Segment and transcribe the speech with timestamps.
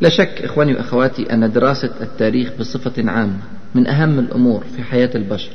[0.00, 3.38] لا شك إخواني وأخواتي أن دراسة التاريخ بصفة عامة
[3.74, 5.50] من أهم الأمور في حياة البشر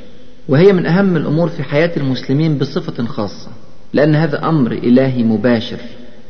[0.48, 3.48] وهي من أهم الأمور في حياة المسلمين بصفة خاصة
[3.92, 5.78] لأن هذا أمر إلهي مباشر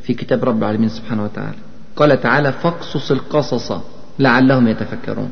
[0.03, 1.57] في كتاب رب العالمين سبحانه وتعالى.
[1.95, 3.71] قال تعالى فاقصص القصص
[4.19, 5.29] لعلهم يتفكرون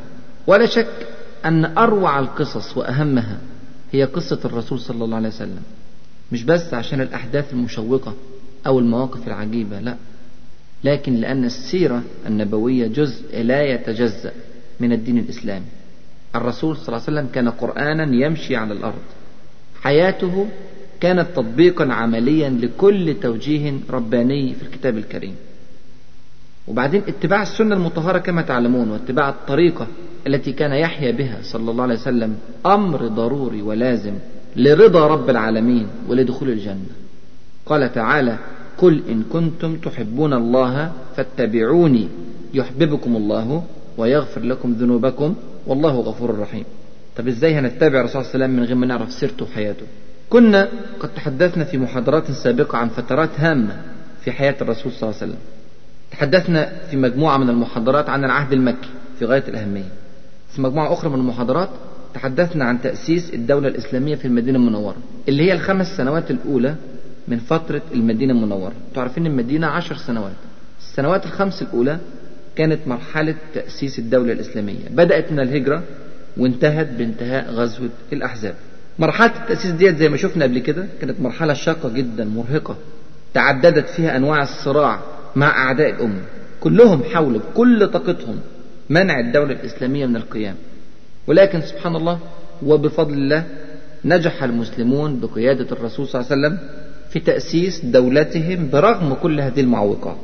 [0.48, 1.07] ولا شك
[1.46, 3.38] أن أروع القصص وأهمها
[3.91, 5.62] هي قصة الرسول صلى الله عليه وسلم
[6.32, 8.13] مش بس عشان الأحداث المشوقة
[8.68, 9.96] أو المواقف العجيبة لا.
[10.84, 14.31] لكن لأن السيرة النبوية جزء لا يتجزأ
[14.80, 15.66] من الدين الإسلامي.
[16.35, 19.02] الرسول صلى الله عليه وسلم كان قرآنا يمشي على الأرض.
[19.82, 20.48] حياته
[20.99, 25.35] كانت تطبيقا عمليا لكل توجيه رباني في الكتاب الكريم.
[26.68, 29.87] وبعدين اتباع السنة المطهرة كما تعلمون واتباع الطريقة
[30.27, 34.13] التي كان يحيا بها صلى الله عليه وسلم أمر ضروري ولازم
[34.55, 36.96] لرضا رب العالمين ولدخول الجنة.
[37.65, 38.37] قال تعالى
[38.78, 42.08] قل إن كنتم تحبون الله فاتبعوني
[42.54, 43.64] يحببكم الله
[43.98, 45.36] ويغفر لكم ذنوبكم
[45.68, 46.64] والله غفور رحيم.
[47.18, 49.86] طب إزاي هنتبع الرسول صلى الله عليه وسلم من غير ما نعرف سيرته وحياته؟
[50.30, 50.68] كنا
[51.00, 53.76] قد تحدثنا في محاضرات سابقة عن فترات هامة
[54.22, 55.42] في حياة الرسول صلى الله عليه وسلم.
[56.12, 58.90] تحدثنا في مجموعة من المحاضرات عن العهد المكي
[59.20, 59.90] في غاية الأهمية.
[60.50, 61.70] في مجموعة أخرى من المحاضرات
[62.14, 64.96] تحدثنا عن تأسيس الدولة الإسلامية في المدينة المنورة
[65.30, 66.75] اللي هي الخمس سنوات الأولى
[67.28, 68.74] من فترة المدينة المنورة.
[68.96, 70.31] تعرفين المدينة عشر سنوات.
[70.80, 71.97] السنوات الخمس الأولى
[72.56, 74.90] كانت مرحلة تأسيس الدولة الإسلامية.
[74.90, 75.84] بدأت من الهجرة
[76.38, 78.56] وانتهت بانتهاء غزوة الأحزاب.
[79.00, 82.78] مرحلة التأسيس ديت زي ما شفنا قبل كده كانت مرحلة شاقة جدا مرهقة.
[83.34, 85.00] تعددت فيها أنواع الصراع
[85.36, 86.22] مع أعداء الأمة.
[86.60, 88.40] كلهم حاولوا بكل طاقتهم
[88.90, 90.56] منع الدولة الإسلامية من القيام.
[91.28, 92.20] ولكن سبحان الله
[92.64, 93.44] وبفضل الله
[94.06, 100.18] نجح المسلمون بقيادة الرسول صلى الله عليه وسلم في تأسيس دولتهم برغم كل هذه المعوقات.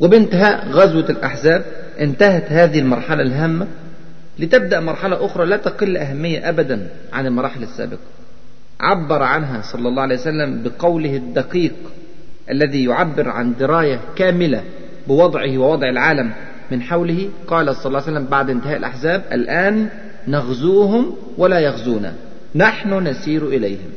[0.00, 1.64] وبانتهاء غزوة الأحزاب
[2.00, 3.66] انتهت هذه المرحلة الهامة
[4.38, 8.00] لتبدأ مرحلة أخرى لا تقل أهمية أبدا عن المراحل السابقة.
[8.80, 11.74] عبر عنها صلى الله عليه وسلم بقوله الدقيق
[12.50, 14.62] الذي يعبر عن دراية كاملة
[15.08, 16.32] بوضعه ووضع العالم
[16.70, 19.88] من حوله قال صلى الله عليه وسلم بعد انتهاء الأحزاب الآن
[20.28, 22.14] نغزوهم ولا يغزونا
[22.54, 23.90] نحن نسير إليهم.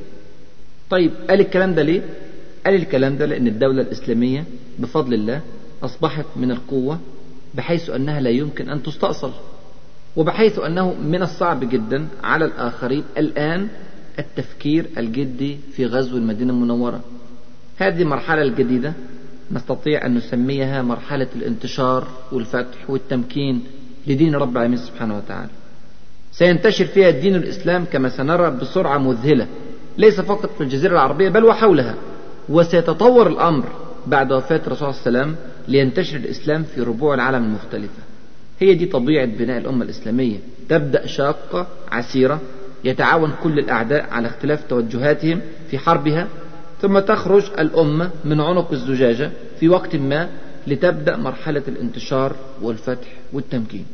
[0.90, 2.02] طيب قال الكلام ده ليه؟
[2.66, 4.44] قال الكلام ده لأن الدولة الإسلامية
[4.80, 5.42] بفضل الله
[5.84, 7.00] أصبحت من القوة
[7.56, 9.32] بحيث أنها لا يمكن أن تستأصل
[10.16, 13.68] وبحيث أنه من الصعب جدا على الآخرين الآن
[14.20, 17.02] التفكير الجدي في غزو المدينة المنورة.
[17.78, 18.94] هذه المرحلة الجديدة
[19.52, 23.64] نستطيع أن نسميها مرحلة الانتشار والفتح والتمكين
[24.08, 25.50] لدين رب العالمين سبحانه وتعالى.
[26.32, 29.48] سينتشر فيها الدين الإسلام كما سنرى بسرعة مذهلة.
[29.98, 31.96] ليس فقط في الجزيرة العربية بل وحولها.
[32.50, 33.66] وسيتطور الأمر
[34.08, 35.36] بعد وفاة الرسول صلى الله عليه وسلم
[35.68, 38.02] لينتشر الإسلام في ربوع العالم المختلفة.
[38.60, 40.38] هي دي طبيعة بناء الأمة الإسلامية.
[40.70, 42.42] تبدأ شاقة عسيرة
[42.84, 45.42] يتعاون كل الأعداء على اختلاف توجهاتهم
[45.72, 46.28] في حربها
[46.82, 50.30] ثم تخرج الأمة من عنق الزجاجة في وقت ما
[50.68, 53.86] لتبدأ مرحلة الانتشار والفتح والتمكين.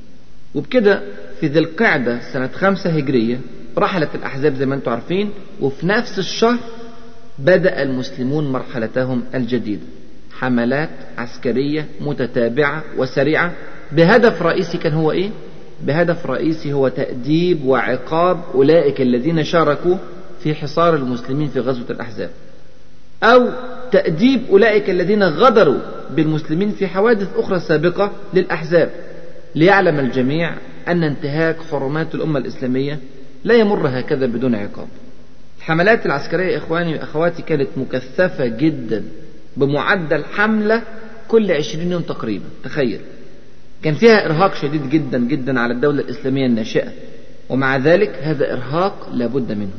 [0.55, 1.01] وبكده
[1.39, 3.39] في ذي القعدة سنة خمسة هجرية
[3.77, 5.29] رحلت الأحزاب زي ما أنتم عارفين
[5.61, 6.57] وفي نفس الشهر
[7.39, 9.81] بدأ المسلمون مرحلتهم الجديدة.
[10.31, 13.51] حملات عسكرية متتابعة وسريعة.
[13.91, 15.29] بهدف رئيسي كان هو إيه؟
[15.83, 19.95] بهدف رئيسي هو تأديب وعقاب أولئك الذين شاركوا
[20.39, 22.29] في حصار المسلمين في غزوة الأحزاب.
[23.23, 23.49] أو
[23.91, 25.79] تأديب أولئك الذين غدروا
[26.15, 28.89] بالمسلمين في حوادث أخرى سابقة للأحزاب.
[29.55, 30.53] ليعلم الجميع
[30.87, 32.99] أن انتهاك حرمات الأمة الإسلامية
[33.43, 34.87] لا يمر هكذا بدون عقاب.
[35.57, 39.03] الحملات العسكرية إخواني وأخواتي كانت مكثفة جدا
[39.57, 40.81] بمعدل حملة
[41.27, 42.99] كل عشرين يوم تقريبا تخيل.
[43.83, 46.91] كان فيها إرهاق شديد جدا جدا على الدولة الإسلامية الناشئة
[47.49, 49.71] ومع ذلك هذا إرهاق لابد منه.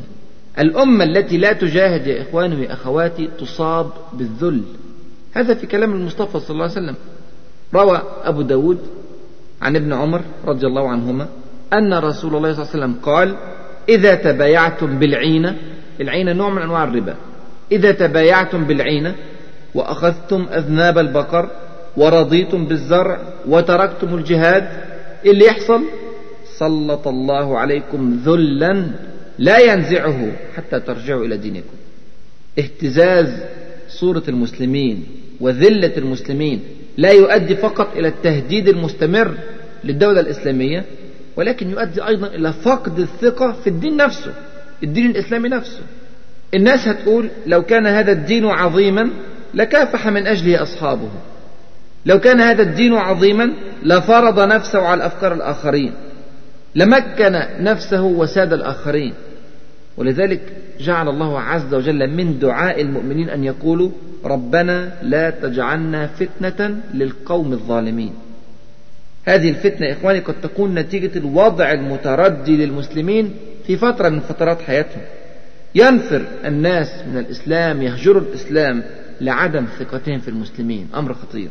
[0.58, 4.62] الأمة التي لا تجاهد يا إخواني وأخواتي تصاب بالذل.
[5.32, 6.96] هذا في كلام المصطفى صلى الله عليه وسلم.
[7.74, 8.78] روى أبو داود
[9.62, 11.28] عن ابن عمر رضي الله عنهما
[11.78, 13.36] أن رسول الله صلى الله عليه وسلم قال
[13.88, 15.56] إذا تبايعتم بالعينة
[16.00, 17.14] العينة نوع من أنواع الربا.
[17.72, 19.14] إذا تبايعتم بالعينة
[19.74, 21.50] وأخذتم أذناب البقر
[21.96, 23.18] ورضيتم بالزرع
[23.48, 24.68] وتركتم الجهاد
[25.26, 25.82] اللي يحصل؟
[26.58, 28.86] سلط الله عليكم ذلا
[29.38, 31.74] لا ينزعه حتى ترجعوا إلى دينكم.
[32.58, 33.42] اهتزاز
[33.88, 35.06] صورة المسلمين
[35.40, 36.60] وذلة المسلمين
[36.96, 39.34] لا يؤدي فقط إلى التهديد المستمر
[39.84, 40.84] للدولة الإسلامية
[41.36, 44.32] ولكن يؤدي أيضا إلى فقد الثقة في الدين نفسه
[44.82, 45.80] الدين الإسلامي نفسه.
[46.54, 49.10] الناس هتقول لو كان هذا الدين عظيما
[49.54, 51.08] لكافح من أجله أصحابه.
[52.06, 53.52] لو كان هذا الدين عظيما
[53.82, 55.92] لفرض نفسه على أفكار الآخرين.
[56.74, 59.14] لمكن نفسه وساد الآخرين.
[59.96, 60.40] ولذلك
[60.80, 63.90] جعل الله عز وجل من دعاء المؤمنين أن يقولوا
[64.24, 68.12] ربنا لا تجعلنا فتنة للقوم الظالمين.
[69.24, 73.34] هذه الفتنة إخواني قد تكون نتيجة الوضع المتردي للمسلمين
[73.66, 75.02] في فترة من فترات حياتهم.
[75.74, 78.82] ينفر الناس من الإسلام يهجروا الإسلام
[79.20, 80.88] لعدم ثقتهم في المسلمين.
[80.94, 81.48] أمر خطير.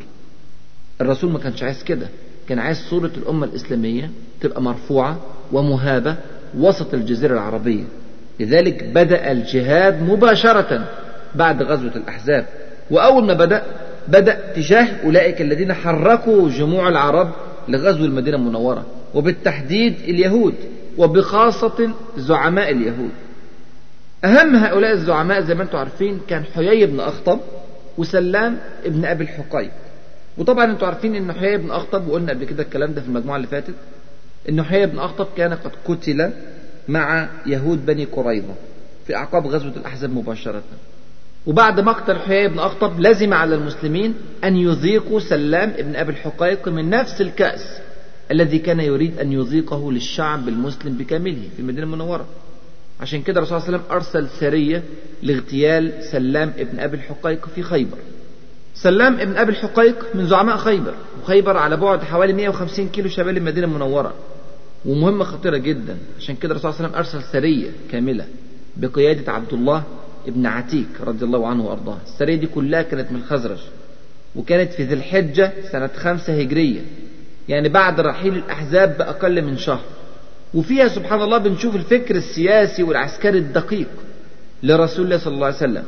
[1.02, 2.08] الرسول ما كانش عايز كده.
[2.50, 4.10] كان عايز صورة الأمة الإسلامية
[4.42, 5.20] تبقى مرفوعة
[5.52, 6.16] ومهابة
[6.58, 7.84] وسط الجزيرة العربية.
[8.40, 10.88] لذلك بدأ الجهاد مباشرة
[11.36, 12.46] بعد غزوة الأحزاب.
[12.92, 13.64] وأول ما بدأ
[14.08, 17.32] بدأ تجاه أولئك الذين حركوا جموع العرب
[17.68, 20.56] لغزو المدينة المنورة وبالتحديد اليهود
[20.98, 23.12] وبخاصة زعماء اليهود.
[24.26, 27.40] أهم هؤلاء الزعماء زي ما أنتم عارفين كان حيي بن أخطب
[27.98, 29.72] وسلام ابن أبي الحقيق
[30.38, 33.48] وطبعا أنتم عارفين أن حيي بن أخطب وقلنا قبل كده الكلام ده في المجموعة اللي
[33.48, 33.74] فاتت
[34.50, 36.32] أن حيي بن أخطب كان قد قتل
[36.88, 38.54] مع يهود بني قريظة
[39.08, 40.64] في أعقاب غزوة الأحزاب مباشرة.
[41.48, 44.14] وبعد مقتل حيي بن أخطب لزم على المسلمين
[44.44, 47.78] أن يذيقوا سلام ابن أبي الحقيق من نفس الكأس
[48.32, 52.26] الذي كان يريد أن يذيقه للشعب المسلم بكامله في المدينة المنورة.
[53.02, 54.84] عشان كده الرسول صلى الله عليه وسلم أرسل سرية
[55.24, 57.98] لاغتيال سلام ابن أبي الحقيق في خيبر.
[58.76, 60.94] سلام ابن أبي الحقيق من زعماء خيبر
[61.24, 64.14] وخيبر على بعد حوالي 150 كيلو شمال المدينة المنورة.
[64.86, 68.26] ومهمة خطيرة جدا عشان كده الرسول صلى الله عليه وسلم أرسل سرية كاملة
[68.78, 69.84] بقيادة عبد الله
[70.28, 71.98] ابن عتيك رضي الله عنه وأرضاه.
[72.06, 73.60] السرية دي كلها كانت من الخزرج.
[74.36, 76.82] وكانت في ذي الحجة سنة خمسة هجرية.
[77.50, 79.82] يعني بعد رحيل الأحزاب بأقل من شهر.
[80.54, 83.88] وفيها سبحان الله بنشوف الفكر السياسي والعسكري الدقيق
[84.64, 85.84] لرسول الله صلى الله عليه وسلم.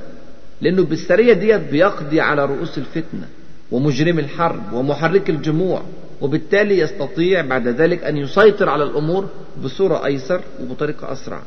[0.61, 3.27] لأنه بالسرية ديت بيقضي على رؤوس الفتنة
[3.71, 5.81] ومجرم الحرب ومحرك الجموع.
[6.21, 9.27] وبالتالي يستطيع بعد ذلك أن يسيطر على الأمور
[9.63, 11.41] بصورة أيسر وبطريقة أسرع.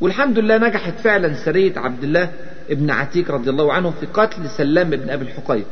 [0.00, 2.30] والحمد لله نجحت فعلا سرية عبد الله
[2.70, 5.66] ابن عتيك رضي الله عنه في قتل سلام ابن أبي الحقيق.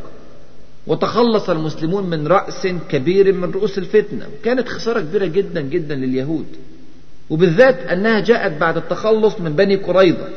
[0.87, 4.27] وتخلص المسلمون من رأس كبير من رؤوس الفتنة.
[4.41, 6.47] وكانت خسارة كبيرة جدا جدا لليهود.
[7.31, 10.29] وبالذات أنها جاءت بعد التخلص من بني قريظة.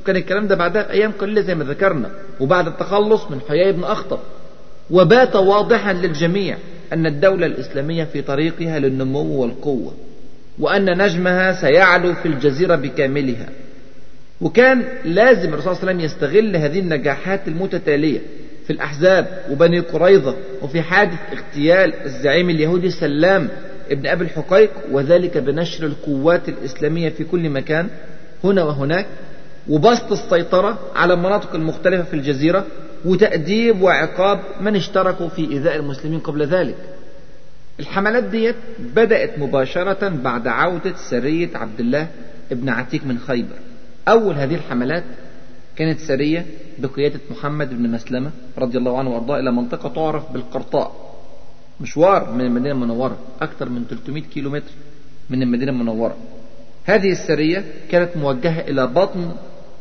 [0.00, 2.10] وكان الكلام ده بعدها بأيام قليلة زي ما ذكرنا.
[2.40, 4.18] وبعد التخلص من حيي بن أخطب.
[4.90, 6.58] وبات واضحا للجميع
[6.92, 9.94] أن الدولة الإسلامية في طريقها للنمو والقوة.
[10.58, 13.48] وأن نجمها سيعلو في الجزيرة بكاملها.
[14.40, 18.18] وكان لازم الرسول صلى الله عليه وسلم يستغل هذه النجاحات المتتالية
[18.66, 23.48] في الأحزاب وبني قريظة وفي حادث اغتيال الزعيم اليهودي سلام
[23.90, 27.88] ابن أبي الحقيق وذلك بنشر القوات الإسلامية في كل مكان
[28.44, 29.06] هنا وهناك
[29.68, 32.64] وبسط السيطرة على المناطق المختلفة في الجزيرة
[33.04, 36.74] وتأديب وعقاب من اشتركوا في إيذاء المسلمين قبل ذلك.
[37.80, 42.08] الحملات ديت بدأت مباشرة بعد عودة سرية عبد الله
[42.52, 43.56] ابن عتيك من خيبر.
[44.08, 45.04] أول هذه الحملات
[45.76, 46.46] كانت سرية
[46.78, 51.16] بقيادة محمد بن مسلمة رضي الله عنه وأرضاه إلى منطقة تعرف بالقرطاء.
[51.80, 54.72] مشوار من المدينة المنورة أكثر من 300 كيلو متر
[55.30, 56.16] من المدينة المنورة.
[56.84, 59.32] هذه السرية كانت موجهة إلى بطن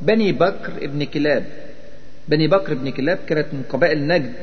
[0.01, 1.45] بني بكر ابن كلاب.
[2.27, 4.33] بني بكر ابن كلاب كانت من قبائل نجد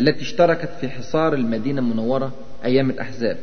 [0.00, 2.32] التي اشتركت في حصار المدينة المنورة
[2.64, 3.36] أيام الأحزاب.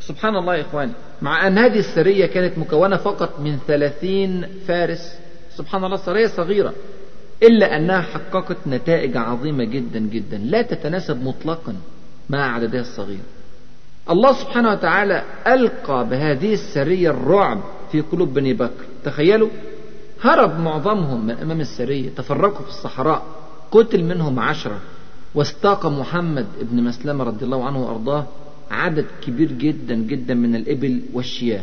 [0.00, 0.92] سبحان الله يا إخواني
[1.22, 5.18] مع أن هذه السرية كانت مكونة فقط من ثلاثين فارس
[5.56, 6.72] سبحان الله سرية صغيرة
[7.42, 11.74] إلا أنها حققت نتائج عظيمة جدا جدا لا تتناسب مطلقا
[12.30, 13.20] مع عددها الصغير.
[14.10, 17.60] الله سبحانه وتعالى ألقى بهذه السرية الرعب
[17.92, 18.84] في قلوب بني بكر.
[19.04, 19.48] تخيلوا
[20.22, 23.22] هرب معظمهم من أمام السرية تفرقوا في الصحراء
[23.70, 24.80] قتل منهم عشرة
[25.34, 28.26] واستاق محمد بن مسلمة رضي الله عنه وأرضاه
[28.70, 31.62] عدد كبير جدا جدا من الإبل والشياه.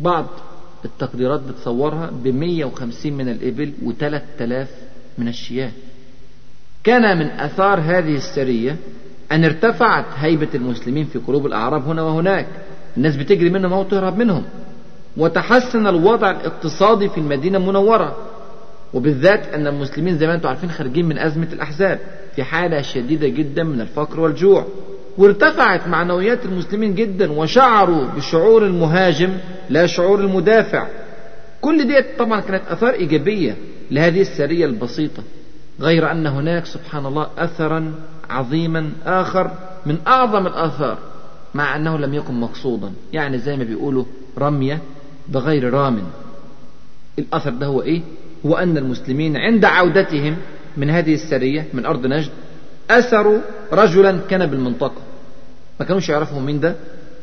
[0.00, 0.26] بعض
[0.84, 4.68] التقديرات بتصورها ب 150 من الإبل و3000
[5.18, 5.70] من الشياه.
[6.84, 8.76] كان من أثار هذه السرية
[9.32, 12.46] أن ارتفعت هيبة المسلمين في قلوب الأعراب هنا وهناك.
[12.96, 14.44] الناس بتجري منهم أو تهرب منهم.
[15.16, 18.16] وتحسن الوضع الاقتصادي في المدينة المنورة
[18.94, 21.98] وبالذات أن المسلمين زي ما أنتم عارفين خارجين من أزمة الأحزاب
[22.36, 24.66] في حالة شديدة جدا من الفقر والجوع.
[25.18, 29.30] وارتفعت معنويات المسلمين جدا وشعروا بشعور المهاجم
[29.70, 30.86] لا شعور المدافع.
[31.60, 33.56] كل دي طبعا كانت أثار إيجابية
[33.90, 35.22] لهذه السرية البسيطة
[35.80, 37.94] غير أن هناك سبحان الله اثرا
[38.30, 39.50] عظيما آخر
[39.86, 40.98] من أعظم الأثار
[41.54, 42.92] مع أنه لم يكن مقصودا.
[43.12, 44.04] يعني زي ما بيقولوا
[44.38, 44.78] رمية
[45.28, 46.02] بغير رام.
[47.18, 48.02] الأثر ده هو إيه؟
[48.46, 50.36] هو أن المسلمين عند عودتهم
[50.76, 52.30] من هذه السرية من أرض نجد
[52.90, 53.38] اثروا
[53.72, 55.02] رجلا كان بالمنطقة.
[55.80, 56.74] ما كانوش يعرفوا مين ده.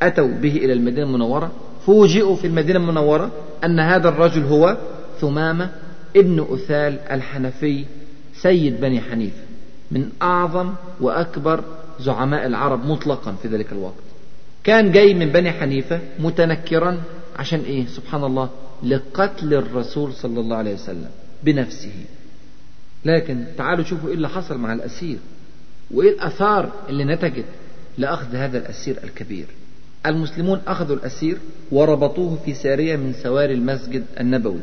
[0.01, 1.51] أتوا به إلى المدينة المنورة.
[1.85, 3.31] فوجئوا في المدينة المنورة
[3.63, 4.77] أن هذا الرجل هو
[5.21, 5.69] ثمامة
[6.15, 7.85] ابن أثال الحنفي
[8.35, 9.43] سيد بني حنيفه
[9.91, 11.63] من أعظم وأكبر
[11.99, 13.93] زعماء العرب مطلقا في ذلك الوقت.
[14.63, 16.97] كان جاي من بني حنيفة متنكرا
[17.35, 18.49] عشان إيه؟ سبحان الله
[18.83, 21.09] لقتل الرسول صلى الله عليه وسلم
[21.43, 21.93] بنفسه.
[23.05, 25.17] لكن تعالوا شوفوا إيه اللي حصل مع الأسير.
[25.93, 27.45] وإيه الآثار اللي نتجت
[27.97, 29.45] لأخذ هذا الأسير الكبير؟
[30.05, 31.37] المسلمون أخذوا الأسير
[31.71, 34.59] وربطوه في سارية من سواري المسجد النبوي.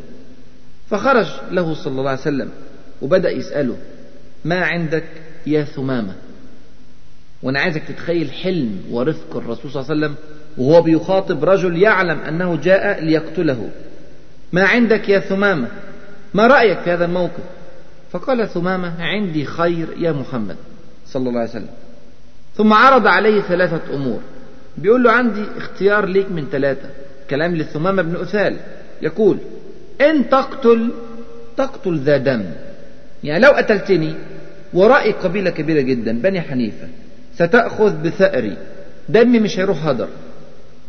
[0.91, 2.51] فخرج له صلى الله عليه وسلم
[3.03, 3.77] وبدأ يسأله
[4.45, 5.05] ما عندك
[5.47, 6.15] يا ثمامة؟
[7.43, 10.15] وأنا عايزك تتخيل حلم ورفق الرسول صلى الله عليه وسلم
[10.59, 13.71] وهو بيخاطب رجل يعلم أنه جاء ليقتله.
[14.53, 15.69] ما عندك يا ثمامة؟
[16.35, 17.45] ما رأيك في هذا الموقف؟
[18.11, 20.57] فقال ثمامة عندي خير يا محمد.
[21.13, 21.71] صلى الله عليه وسلم.
[22.57, 24.21] ثم عرض عليه ثلاثة أمور.
[24.79, 26.89] بيقول له عندي اختيار ليك من ثلاثة.
[27.31, 28.57] كلام للثمامه بن أثال.
[29.03, 29.39] يقول
[30.01, 30.93] إن تقتل
[31.57, 32.45] تقتل ذا دم.
[33.25, 34.15] يعني لو قتلتني
[34.73, 36.89] ورائي قبيلة كبيرة جدا بني حنيفة
[37.35, 38.57] ستأخذ بثأري
[39.09, 40.09] دمي مش هيروح هدر.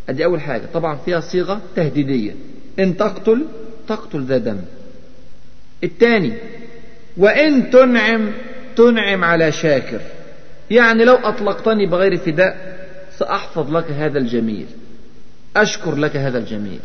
[0.09, 0.63] أدي أول حاجة.
[0.73, 2.35] طبعا فيها صيغة تهديدية.
[2.79, 3.45] إن تقتل
[3.87, 4.57] تقتل ذا دم.
[5.83, 6.33] الثاني
[7.17, 8.31] وإن تنعم
[8.79, 10.01] تنعم على شاكر.
[10.71, 12.79] يعني لو أطلقتني بغير فداء
[13.17, 14.65] سأحفظ لك هذا الجميل.
[15.55, 16.79] أشكر لك هذا الجميل.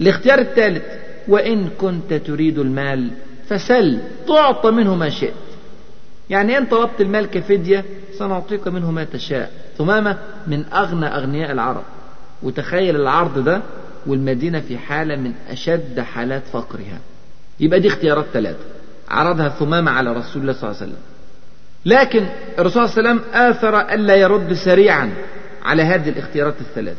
[0.00, 0.82] الاختيار الثالث
[1.28, 3.10] وإن كنت تريد المال
[3.48, 3.98] فسل
[4.28, 5.34] تعطى منه ما شئت.
[6.30, 7.84] يعني إن طلبت المال كفدية
[8.18, 9.50] سنعطيك منه ما تشاء.
[9.78, 11.84] ثمامة من أغنى أغنياء العرب.
[12.42, 13.62] وتخيل العرض ده
[14.06, 16.98] والمدينة في حالة من أشد حالات فقرها.
[17.60, 18.64] يبقى دي اختيارات ثلاثة.
[19.08, 21.13] عرضها ثمامة على رسول الله صلى الله عليه وسلم.
[21.86, 22.26] لكن
[22.58, 25.12] الرسول صلى الله عليه وسلم آثر ألا يرد سريعا
[25.62, 26.96] على هذه الاختيارات الثلاث.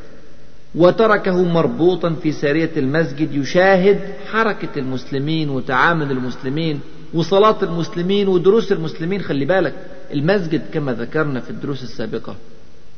[0.76, 4.00] وتركه مربوطا في سارية المسجد يشاهد
[4.32, 6.80] حركة المسلمين وتعامل المسلمين
[7.14, 9.22] وصلاة المسلمين ودروس المسلمين.
[9.22, 9.74] خلي بالك
[10.14, 12.36] المسجد كما ذكرنا في الدروس السابقة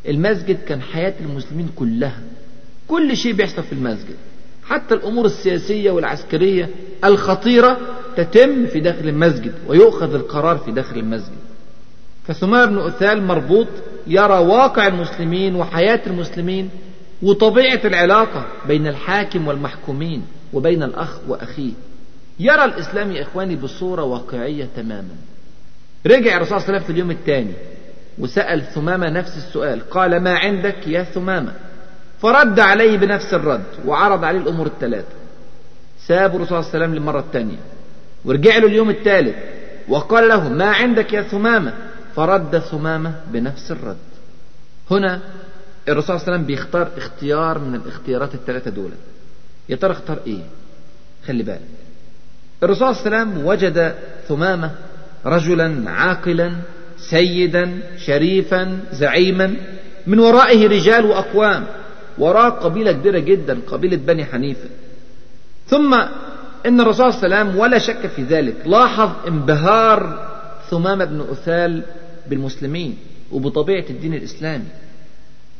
[0.07, 2.19] المسجد كان حياة المسلمين كلها.
[2.87, 4.15] كل شيء بيحصل في المسجد
[4.65, 6.69] حتى الأمور السياسية والعسكرية
[7.03, 7.77] الخطيرة
[8.17, 11.46] تتم في داخل المسجد ويؤخذ القرار في داخل المسجد.
[12.27, 13.67] فثمار بن أثال مربوط
[14.07, 16.69] يرى واقع المسلمين وحياة المسلمين
[17.21, 21.71] وطبيعة العلاقة بين الحاكم والمحكومين وبين الأخ وأخيه.
[22.39, 25.15] يرى الإسلام يا إخواني بصورة واقعية تماما.
[26.07, 27.53] رجع الرسول صلى الله عليه وسلم في اليوم الثاني
[28.19, 31.53] وسأل ثمامة نفس السؤال قال ما عندك يا ثمامة؟
[32.21, 35.15] فرد عليه بنفس الرد وعرض عليه الأمور الثلاثة.
[36.07, 37.57] ساب الرسول صلى الله عليه وسلم للمرة الثانية.
[38.25, 39.35] ورجع له اليوم الثالث
[39.87, 41.73] وقال له ما عندك يا ثمامة؟
[42.17, 43.97] فرد ثمامة بنفس الرد.
[44.91, 45.19] هنا
[45.89, 48.91] الرسول صلى الله عليه وسلم بيختار اختيار من الاختيارات الثلاثة دول.
[49.69, 50.41] يا ترى اختار إيه؟
[51.27, 51.61] خلي بالك.
[52.63, 53.95] الرسول صلى الله عليه وسلم وجد
[54.27, 54.71] ثمامة
[55.25, 56.51] رجلا عاقلا
[56.97, 59.55] سيدا شريفا زعيما.
[60.07, 61.65] من ورائه رجال وأقوام.
[62.17, 64.69] وراء قبيلة كبيرة جدا قبيلة بني حنيفة.
[65.67, 65.93] ثم
[66.65, 68.55] إن الرسول صلى الله عليه وسلم ولا شك في ذلك.
[68.65, 70.27] لاحظ انبهار
[70.69, 71.83] ثمامة بن أثال
[72.29, 72.97] بالمسلمين
[73.31, 74.65] وبطبيعة الدين الإسلامي.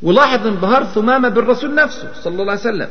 [0.02, 2.88] ولاحظ انبهار ثمامة بالرسول نفسه صلى الله عليه وسلم.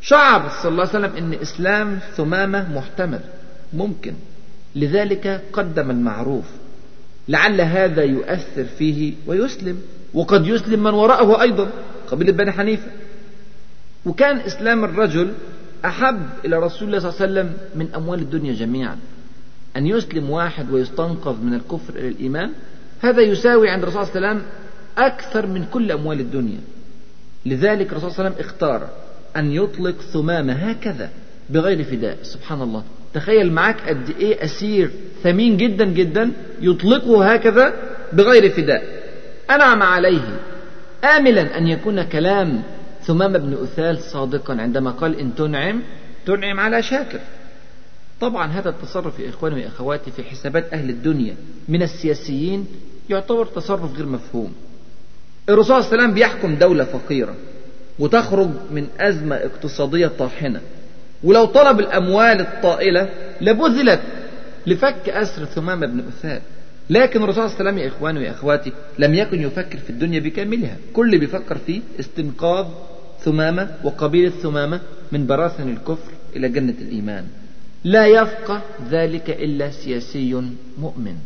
[0.00, 3.20] شعر صلى الله عليه وسلم أن إسلام ثمامة محتمل.
[3.72, 4.14] ممكن.
[4.74, 6.44] لذلك قدم المعروف.
[7.28, 9.82] لعل هذا يؤثر فيه ويسلم.
[10.14, 11.70] وقد يسلم من وراءه أيضا
[12.10, 12.90] قبيلة بني حنيفة.
[14.06, 15.32] وكان إسلام الرجل
[15.84, 18.98] أحب إلى رسول الله صلى الله عليه وسلم من أموال الدنيا جميعا.
[19.76, 22.52] أن يسلم واحد ويستنقذ من الكفر إلى الإيمان
[23.00, 24.48] هذا يساوي عند الرسول صلى الله عليه وسلم
[24.98, 26.60] أكثر من كل أموال الدنيا.
[27.46, 28.88] لذلك الرسول صلى الله عليه وسلم اختار
[29.36, 31.10] أن يطلق ثمامة هكذا
[31.50, 32.18] بغير فداء.
[32.22, 32.84] سبحان الله.
[33.14, 34.90] تخيل معك قد إيه أسير
[35.22, 37.72] ثمين جدا جدا يطلقه هكذا
[38.12, 38.82] بغير فداء.
[39.50, 40.40] أنعم عليه.
[41.04, 42.62] آملا أن يكون كلام
[43.02, 45.82] ثمام بن أثال صادقا عندما قال إن تنعم
[46.26, 47.20] تنعم على شاكر.
[48.20, 51.36] طبعا هذا التصرف يا إخواني وأخواتي في حسابات أهل الدنيا
[51.68, 52.66] من السياسيين
[53.10, 54.52] يعتبر تصرف غير مفهوم.
[55.48, 57.34] الرسول صلى الله عليه وسلم بيحكم دولة فقيرة
[57.98, 60.60] وتخرج من أزمة اقتصادية طاحنة.
[61.24, 63.08] ولو طلب الأموال الطائلة
[63.40, 64.00] لبذلت
[64.66, 66.40] لفك أسر ثمامة بن أثال
[66.90, 70.20] لكن الرسول صلى الله عليه وسلم يا إخواني ويا أخواتي لم يكن يفكر في الدنيا
[70.20, 70.76] بكاملها.
[70.92, 72.66] كل بيفكر فيه استنقاذ
[73.20, 74.80] ثمامة وقبيلة ثمامة
[75.12, 77.26] من براثن الكفر إلى جنة الإيمان.
[77.84, 80.42] لا يفقه ذلك إلا سياسي
[80.78, 81.16] مؤمن.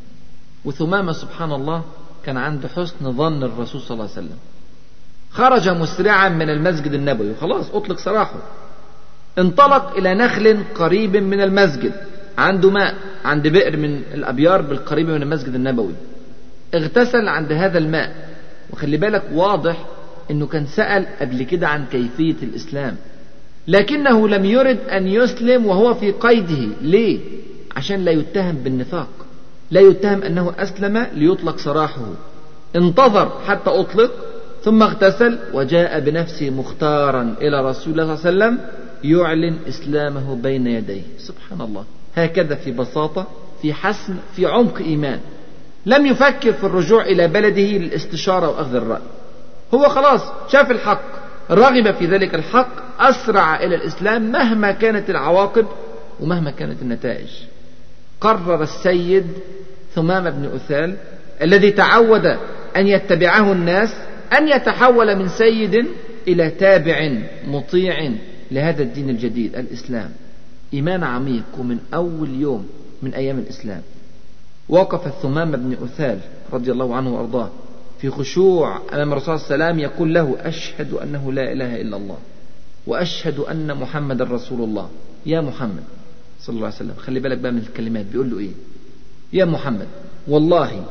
[0.64, 1.84] وثمامة سبحان الله
[2.24, 4.38] كان عنده حسن ظن الرسول صلى الله عليه وسلم.
[5.30, 7.34] خرج مسرعا من المسجد النبوي.
[7.34, 8.42] خلاص أطلق سراحه
[9.38, 11.92] انطلق إلى نخل قريب من المسجد.
[12.38, 15.94] عنده ماء عند بئر من الأبيار بالقريب من المسجد النبوي.
[16.74, 18.28] اغتسل عند هذا الماء.
[18.70, 19.84] وخلي بالك واضح
[20.30, 22.96] إنه كان سأل قبل كده عن كيفية الإسلام.
[23.70, 26.68] لكنه لم يرد أن يسلم وهو في قيده.
[26.82, 27.20] ليه؟
[27.76, 29.08] عشان لا يتهم بالنفاق.
[29.70, 32.02] لا يتهم أنه أسلم ليطلق سراحه.
[32.76, 34.10] انتظر حتى أطلق
[34.62, 38.58] ثم اغتسل وجاء بنفسه مختارا إلى رسول الله صلى الله عليه وسلم
[39.04, 41.02] يعلن إسلامه بين يديه.
[41.18, 41.84] سبحان الله.
[42.16, 43.26] هكذا في بساطة
[43.62, 45.20] في حسم في عمق إيمان.
[45.86, 49.02] لم يفكر في الرجوع إلى بلده للاستشارة وأخذ الرأي.
[49.74, 51.19] هو خلاص شاف الحق.
[51.50, 55.66] رغب في ذلك الحق أسرع إلى الإسلام مهما كانت العواقب
[56.20, 57.28] ومهما كانت النتائج.
[58.20, 59.26] قرر السيد
[59.94, 60.96] ثمامة بن أثال
[61.42, 62.26] الذي تعود
[62.76, 63.94] أن يتبعه الناس
[64.38, 65.86] أن يتحول من سيد
[66.28, 67.12] إلى تابع
[67.46, 68.12] مطيع
[68.50, 70.10] لهذا الدين الجديد الإسلام.
[70.74, 72.68] إيمان عميق ومن أول يوم
[73.02, 73.82] من أيام الإسلام.
[74.68, 76.18] وقف الثمام بن أثال
[76.52, 77.50] رضي الله عنه وأرضاه.
[78.00, 81.96] في خشوع أمام الرسول صلى الله عليه وسلم يقول له أشهد أنه لا إله إلا
[81.96, 82.18] الله
[82.86, 84.88] وأشهد أن محمد رسول الله.
[85.26, 85.84] يا محمد
[86.40, 88.50] صلى الله عليه وسلم خلي بالك بقى من الكلمات بيقول له إيه؟
[89.32, 89.86] يا محمد
[90.28, 90.84] والله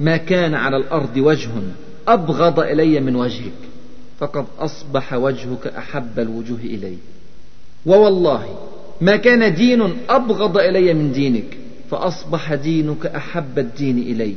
[0.00, 1.50] ما كان على الأرض وجه
[2.08, 3.52] أبغض إلي من وجهك
[4.18, 6.96] فقد أصبح وجهك أحب الوجوه إلي.
[7.86, 8.58] ووالله
[9.00, 11.58] ما كان دين أبغض إلي من دينك
[11.90, 14.34] فأصبح دينك أحب الدين إلي.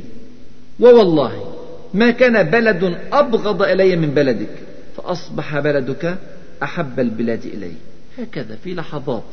[0.80, 1.49] ووالله
[1.94, 4.54] ما كان بلد أبغض إلي من بلدك
[4.96, 6.18] فأصبح بلدك
[6.62, 7.72] أحب البلاد إلي.
[8.18, 9.24] هكذا في لحظات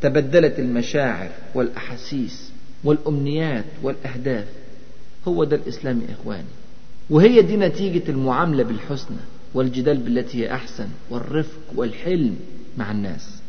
[0.00, 2.52] تبدلت المشاعر والأحاسيس
[2.84, 4.46] والأمنيات والأهداف.
[5.28, 6.44] هو ده الإسلام يا إخواني.
[7.10, 9.16] وهي دي نتيجة المعاملة بالحسنى
[9.54, 12.36] والجدال بالتي هي أحسن والرفق والحلم
[12.78, 13.40] مع الناس.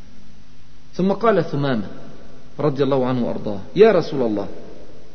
[0.93, 1.88] ثم قال ثمامة
[2.60, 4.47] رضي الله عنه وأرضاه يا رسول الله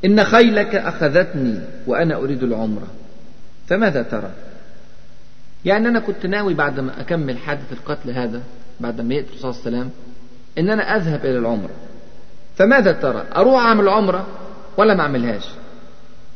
[0.04, 2.86] إن خيلك أخذتني وأنا أريد العمرة
[3.66, 4.30] فماذا ترى؟
[5.64, 8.42] يعني أنا كنت ناوي بعد ما أكمل حادث القتل هذا
[8.80, 9.90] بعد ما يقتل صلى الله عليه وسلم
[10.58, 11.70] إن أنا أذهب إلى العمرة.
[12.56, 14.26] فماذا ترى؟ أروح أعمل عمرة
[14.76, 15.44] ولا ما أعملهاش؟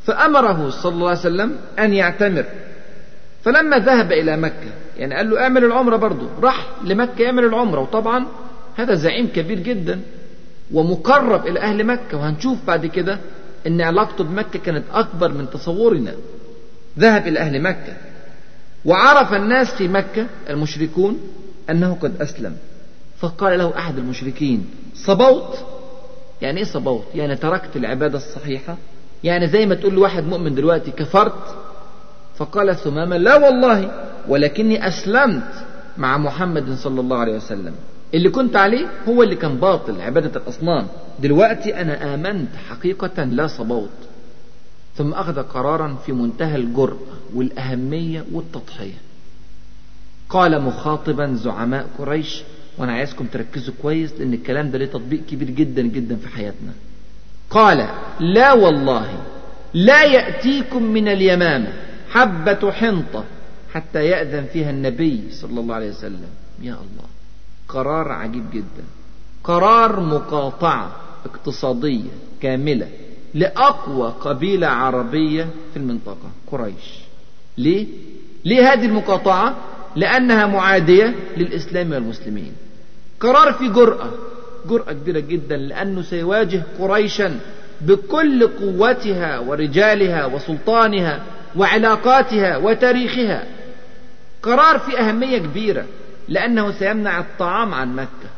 [0.05, 2.45] فأمره صلى الله عليه وسلم أن يعتمر.
[3.45, 6.29] فلما ذهب إلى مكة يعني قال له اعمل العمرة برضه.
[6.43, 8.27] راح لمكة يعمل العمرة وطبعا
[8.77, 10.01] هذا زعيم كبير جدا
[10.73, 12.19] ومقرب إلى أهل مكة.
[12.19, 13.19] وهنشوف بعد كده
[13.67, 16.13] أن علاقته بمكة كانت أكبر من تصورنا.
[16.99, 17.97] ذهب إلى أهل مكة.
[18.85, 21.19] وعرف الناس في مكة المشركون
[21.71, 22.57] أنه قد أسلم.
[23.19, 25.59] فقال له أحد المشركين صبوت؟
[26.43, 28.77] يعني إيه صبوت؟ يعني تركت العبادة الصحيحة؟
[29.25, 31.57] يعني زي ما تقول لواحد مؤمن دلوقتي كفرت؟
[32.37, 33.91] فقال ثمامة لا والله
[34.29, 35.53] ولكني أسلمت
[35.99, 37.75] مع محمد صلى الله عليه وسلم.
[38.15, 40.87] اللي كنت عليه هو اللي كان باطل عبادة الأصنام.
[41.21, 43.91] دلوقتي أنا آمنت حقيقة لا صبوت.
[45.01, 46.99] ثم أخذ قرارا في منتهى الجرأة
[47.35, 49.01] والأهمية والتضحية.
[50.29, 52.43] قال مخاطبا زعماء قريش
[52.79, 56.73] وأنا عايزكم تركزوا كويس لأن الكلام ده ليه تطبيق كبير جدا جدا في حياتنا.
[57.51, 57.89] قال
[58.21, 59.23] لا والله
[59.75, 61.73] لا يأتيكم من اليمامة
[62.11, 63.25] حبة حنطة
[63.73, 66.29] حتى يأذن فيها النبي صلى الله عليه وسلم.
[66.63, 67.09] يا الله
[67.69, 68.85] قرار عجيب جدا.
[69.45, 72.11] قرار مقاطعة اقتصادية
[72.43, 72.89] كاملة.
[73.35, 76.99] لأقوى قبيلة عربية في المنطقة قريش
[77.59, 77.87] ليه؟
[78.45, 79.57] ليه هذه المقاطعة؟
[79.97, 82.53] لأنها معادية للإسلام والمسلمين
[83.21, 84.11] قرار في جرأة
[84.69, 87.41] جرأة كبيرة جدا لأنه سيواجه قريشا
[87.81, 91.23] بكل قوتها ورجالها وسلطانها
[91.57, 93.45] وعلاقاتها وتاريخها
[94.43, 95.85] قرار في أهمية كبيرة
[96.29, 98.31] لأنه سيمنع الطعام عن مكة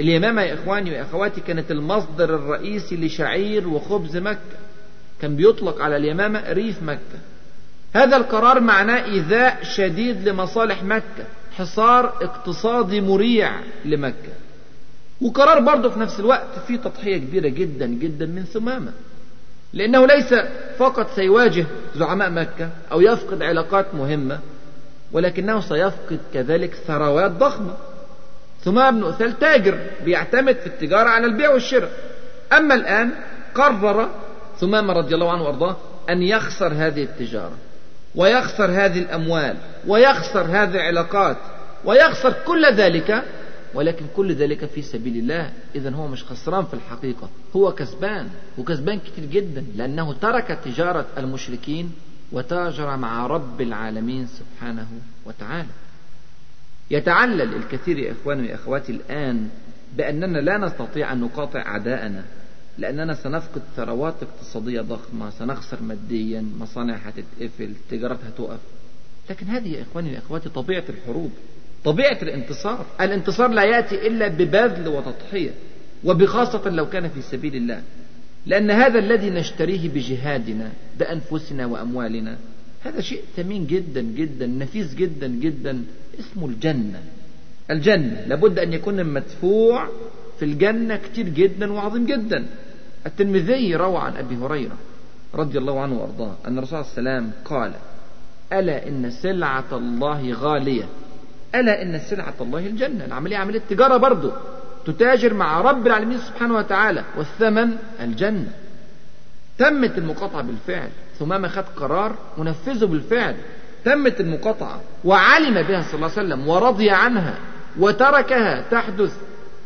[0.00, 4.58] اليمامة يا إخواني وأخواتي كانت المصدر الرئيسي لشعير وخبز مكة.
[5.20, 7.18] كان بيطلق على اليمامة ريف مكة.
[7.94, 11.24] هذا القرار معناه إيذاء شديد لمصالح مكة
[11.56, 14.32] حصار اقتصادي مريع لمكة.
[15.20, 18.92] وقرار برضه في نفس الوقت فيه تضحية كبيرة جدا جدا من ثمامة.
[19.72, 20.34] لأنه ليس
[20.78, 24.40] فقط سيواجه زعماء مكة أو يفقد علاقات مهمة
[25.12, 27.76] ولكنه سيفقد كذلك ثروات ضخمة.
[28.64, 31.90] ثمامة بن أثال تاجر بيعتمد في التجارة على البيع والشراء.
[32.52, 33.10] أما الآن
[33.54, 34.10] قرر
[34.60, 35.76] ثمامة رضي الله عنه وأرضاه
[36.10, 37.56] أن يخسر هذه التجارة
[38.14, 41.36] ويخسر هذه الأموال ويخسر هذه العلاقات
[41.84, 43.24] ويخسر كل ذلك
[43.74, 45.50] ولكن كل ذلك في سبيل الله.
[45.74, 51.92] إذا هو مش خسران في الحقيقة هو كسبان وكسبان كتير جدا لأنه ترك تجارة المشركين
[52.32, 54.86] وتاجر مع رب العالمين سبحانه
[55.26, 55.68] وتعالى.
[56.90, 59.48] يتعلل الكثير يا إخواني وأخواتي الآن
[59.96, 62.24] بأننا لا نستطيع أن نقاطع أعداءنا
[62.78, 68.58] لأننا سنفقد ثروات اقتصادية ضخمة سنخسر ماديا مصانع هتتقفل تجارات هتقف.
[69.30, 71.30] لكن هذه يا إخواني وأخواتي طبيعة الحروب
[71.84, 72.86] طبيعة الانتصار.
[73.00, 75.50] الانتصار لا يأتي إلا ببذل وتضحية
[76.04, 77.82] وبخاصة لو كان في سبيل الله
[78.46, 82.38] لأن هذا الذي نشتريه بجهادنا بأنفسنا وأموالنا
[82.82, 85.82] هذا شيء ثمين جدا جدا نفيس جدا جدا.
[86.20, 87.02] اسمه الجنة.
[87.70, 88.24] الجنة.
[88.26, 89.88] لابد أن يكون مدفوع
[90.38, 92.46] في الجنة كتير جدا وعظيم جدا.
[93.06, 94.76] الترمذي روى عن أبي هريرة
[95.34, 97.72] رضي الله عنه وأرضاه أن الرسول صلى الله عليه وسلم قال
[98.52, 100.84] ألا إن سلعة الله غالية.
[101.54, 103.04] ألا إن سلعة الله الجنة.
[103.04, 104.32] العملية عملية تجارة برضه
[104.86, 107.04] تتاجر مع رب العالمين سبحانه وتعالى.
[107.16, 108.52] والثمن الجنة.
[109.58, 110.88] تمت المقاطعة بالفعل.
[111.18, 113.34] ثمامة خد قرار ونفذه بالفعل.
[113.84, 117.34] تمت المقاطعة وعلم بها صلى الله عليه وسلم ورضي عنها
[117.78, 119.16] وتركها تحدث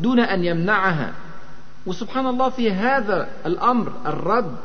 [0.00, 1.12] دون أن يمنعها.
[1.86, 4.56] وسبحان الله في هذا الأمر الرد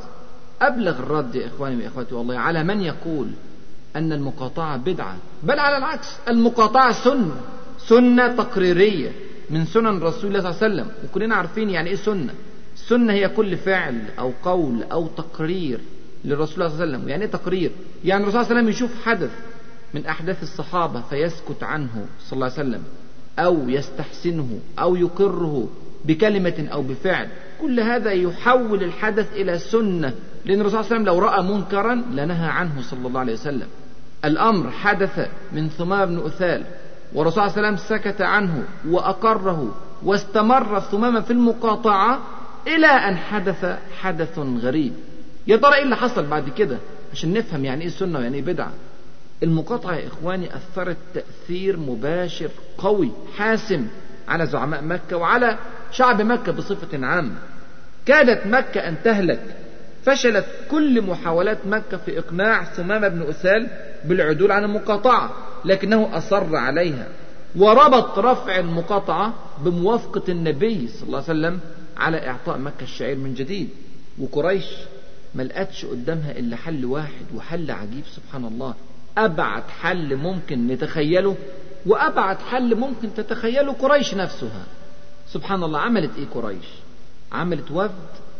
[0.62, 3.28] أبلغ الرد يا إخواني وإخواتي والله على من يقول
[3.96, 7.36] أن المقاطعة بدعة بل على العكس المقاطعة سنة
[7.78, 9.12] سنة تقريرية
[9.50, 10.92] من سنن رسول الله صلى الله عليه وسلم.
[11.06, 12.34] وكلنا عارفين يعني إيه سنة.
[12.76, 15.80] السنة هي كل فعل أو قول أو تقرير.
[16.26, 17.10] للرسول صلى الله عليه وسلم.
[17.10, 17.72] يعني إيه تقرير؟
[18.04, 19.32] يعني الرسول صلى الله عليه وسلم يشوف حدث
[19.94, 22.84] من أحداث الصحابة فيسكت عنه صلى الله عليه وسلم
[23.40, 25.68] أو يستحسنه أو يقره
[26.06, 27.28] بكلمة أو بفعل.
[27.62, 30.14] كل هذا يحول الحدث إلى سنة.
[30.46, 33.68] لأن الرسول صلى الله عليه وسلم لو رأى منكرا لنهى عنه صلى الله عليه وسلم.
[34.26, 36.64] الأمر حدث من ثمامة بن أثال
[37.14, 42.20] والرسول صلى الله عليه وسلم سكت عنه وأقره واستمر ثمامة في المقاطعة
[42.68, 43.66] إلى أن حدث
[44.00, 44.94] حدث غريب.
[45.48, 46.78] يا ترى إيه اللي حصل بعد كده؟
[47.12, 48.72] عشان نفهم يعني إيه سنة ويعني إيه بدعة.
[49.44, 53.88] المقاطعة يا إخواني أثرت تأثير مباشر قوي حاسم
[54.28, 55.58] على زعماء مكة وعلى
[55.92, 57.36] شعب مكة بصفة عامة.
[58.06, 59.56] كادت مكة أن تهلك.
[60.06, 63.68] فشلت كل محاولات مكة في إقناع ثمامة بن أسال
[64.06, 65.32] بالعدول عن المقاطعة
[65.66, 67.08] لكنه أصر عليها.
[67.56, 69.34] وربط رفع المقاطعة
[69.66, 71.60] بموافقة النبي صلى الله عليه وسلم
[71.98, 73.70] على إعطاء مكة الشعير من جديد.
[74.20, 74.66] وقريش
[75.36, 78.74] ما لقتش قدامها إلا حل واحد وحل عجيب سبحان الله.
[79.18, 81.36] أبعد حل ممكن نتخيله
[81.86, 84.64] وأبعد حل ممكن تتخيله قريش نفسها.
[85.28, 86.66] سبحان الله عملت إيه قريش؟
[87.32, 87.92] عملت وفد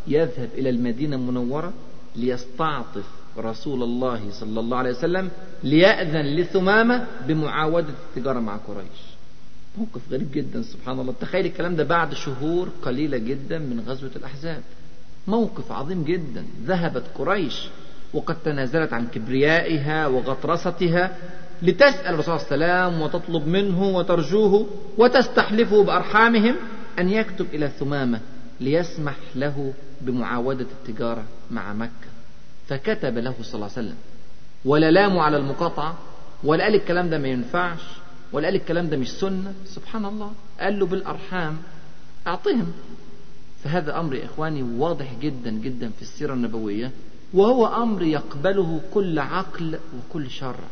[0.06, 1.72] يذهب إلى المدينة المنورة
[2.16, 3.04] ليستعطف
[3.38, 5.30] رسول الله صلى الله عليه وسلم
[5.64, 9.00] ليأذن لثمامة بمعاودة التجارة مع قريش.
[9.78, 11.14] موقف غريب جدا سبحان الله.
[11.20, 14.62] تخيل الكلام ده بعد شهور قليلة جدا من غزوة الأحزاب.
[15.26, 16.44] موقف عظيم جدا.
[16.64, 17.68] ذهبت قريش
[18.14, 21.16] وقد تنازلت عن كبريائها وغطرستها
[21.62, 24.66] لتسأل الرسول صلى الله عليه وسلم وتطلب منه وترجوه
[24.98, 26.56] وتستحلفه بأرحامهم
[26.98, 28.20] أن يكتب إلى ثمامة
[28.60, 32.08] ليسمح له بمعاودة التجارة مع مكة.
[32.68, 33.96] فكتب له صلى الله عليه وسلم.
[34.64, 35.98] ولا لاموا على المقاطعة
[36.44, 37.80] ولا قال الكلام ده ما ينفعش
[38.32, 39.52] ولا قال الكلام ده مش سنة.
[39.64, 40.32] سبحان الله.
[40.60, 41.56] قال له بالأرحام
[42.26, 42.72] أعطهم
[43.64, 46.90] فهذا أمر يا إخواني واضح جدا جدا في السيرة النبوية
[47.34, 50.68] وهو أمر يقبله كل عقل وكل شرع.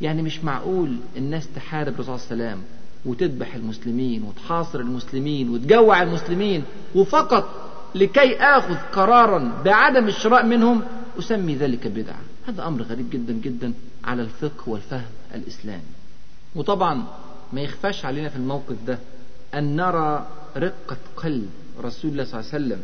[0.00, 2.64] يعني مش معقول الناس تحارب الرسول صلى الله عليه وسلم
[3.04, 7.48] وتذبح المسلمين وتحاصر المسلمين وتجوع المسلمين وفقط
[7.94, 10.82] لكي آخذ قرارا بعدم الشراء منهم
[11.18, 12.20] أسمي ذلك بدعة.
[12.48, 13.72] هذا أمر غريب جدا جدا
[14.04, 15.82] على الفقه والفهم الإسلامي.
[16.56, 17.04] وطبعا
[17.52, 18.98] ما يخفاش علينا في الموقف ده
[19.54, 21.50] أن نرى رقة قلب
[21.84, 22.80] رسول الله صلى الله عليه وسلم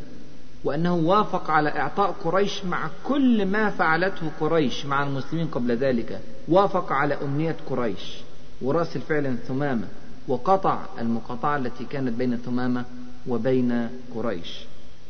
[0.65, 6.21] وأنه وافق على إعطاء قريش مع كل ما فعلته قريش مع المسلمين قبل ذلك.
[6.49, 8.19] وافق على أمنية قريش.
[8.63, 9.89] ورأس الفعل ثمامة
[10.29, 12.85] وقطع المقاطعة التي كانت بين ثمامة
[13.29, 14.65] وبين قريش.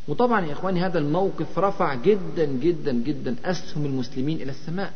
[0.08, 4.92] وطبعا يا إخواني هذا الموقف رفع جدا جدا جدا أسهم المسلمين إلى السماء.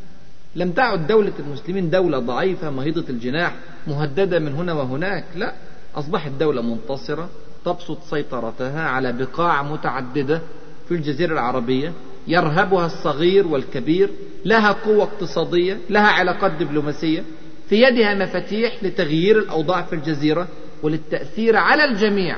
[0.57, 3.55] لم تعد دولة المسلمين دولة ضعيفة مهيضة الجناح
[3.87, 5.53] مهددة من هنا وهناك لا
[5.95, 7.29] أصبحت دولة منتصرة.
[7.67, 10.41] تبسط سيطرتها على بقاع متعددة
[10.89, 11.93] في الجزيرة العربية
[12.29, 14.11] يرهبها الصغير والكبير
[14.45, 17.25] لها قوة اقتصادية لها علاقات دبلوماسية
[17.69, 20.49] في يدها مفاتيح لتغيير الأوضاع في الجزيرة
[20.83, 22.37] وللتأثير على الجميع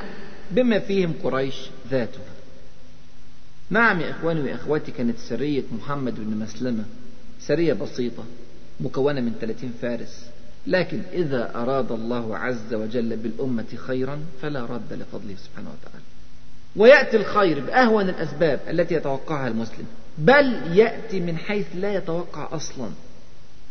[0.50, 2.28] بما فيهم قريش ذاتها.
[3.70, 6.84] نعم يا إخواني وأخواتي كانت سرية محمد بن مسلمة
[7.40, 8.24] سرية بسيطة
[8.80, 10.30] مكونة من 30 فارس.
[10.66, 16.04] لكن إذا أراد الله عز وجل بالأمة خيرا فلا رد لفضله سبحانه وتعالى.
[16.76, 19.86] ويأتي الخير بأهون الأسباب التي يتوقعها المسلم.
[20.18, 22.90] بل يأتي من حيث لا يتوقع أصلا.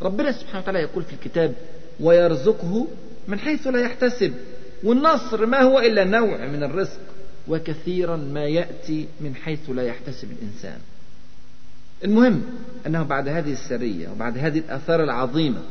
[0.02, 1.54] ربنا سبحانه وتعالى يقول في الكتاب
[2.00, 2.88] ويرزقه
[3.28, 4.34] من حيث لا يحتسب.
[4.84, 7.00] والنصر ما هو إلا نوع من الرزق.
[7.48, 10.80] وكثيرا ما يأتي من حيث لا يحتسب الإنسان.
[12.04, 12.44] المهم
[12.88, 15.62] أنه بعد هذه السرية وبعد هذه الآثار العظيمة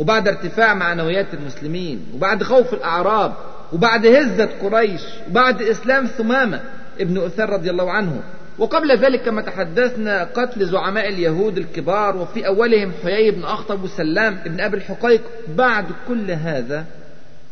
[0.00, 3.34] وبعد ارتفاع معنويات المسلمين وبعد خوف الأعراب
[3.72, 6.60] وبعد هزة قريش وبعد إسلام ثمامة
[7.00, 8.22] ابن أثار رضي الله عنه.
[8.58, 14.60] وقبل ذلك كما تحدثنا قتل زعماء اليهود الكبار وفي أولهم حيي بن أخطب وسلام ابن
[14.60, 15.22] أبي الحقيق.
[15.56, 16.84] بعد كل هذا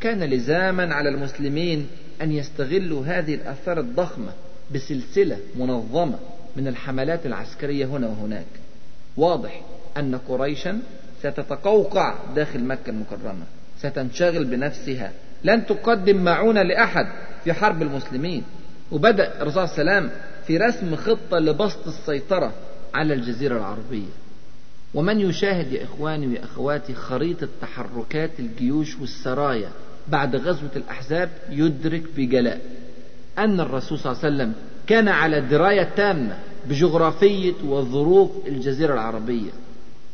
[0.00, 1.86] كان لزاما على المسلمين
[2.22, 4.32] أن يستغلوا هذه الآثار الضخمة
[4.74, 6.18] بسلسلة منظمة
[6.56, 8.46] من الحملات العسكرية هنا وهناك.
[9.16, 9.60] واضح
[9.96, 10.80] أن قريشا
[11.18, 13.44] ستتقوقع داخل مكة المكرمة
[13.78, 15.12] ستنشغل بنفسها.
[15.44, 17.06] لن تقدم معونة لأحد
[17.44, 18.42] في حرب المسلمين.
[18.92, 22.52] وبدأ الرسول صلى الله عليه وسلم في رسم خطة لبسط السيطرة
[22.94, 24.12] على الجزيرة العربية.
[24.94, 29.68] ومن يشاهد يا إخواني وأخواتي خريطة تحركات الجيوش والسرايا
[30.08, 32.60] بعد غزوة الأحزاب يدرك بجلاء
[33.38, 34.52] أن الرسول صلى الله عليه وسلم
[34.86, 39.50] كان على دراية تامة بجغرافية وظروف الجزيرة العربية.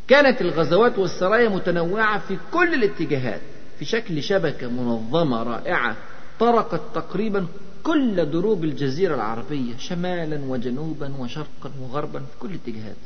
[0.09, 3.40] كانت الغزوات والسرايا متنوعة في كل الاتجاهات
[3.79, 5.97] في شكل شبكة منظمة رائعة
[6.40, 7.47] طرقت تقريبا
[7.83, 12.97] كل دروب الجزيرة العربية شمالا وجنوبا وشرقا وغربا في كل الاتجاهات.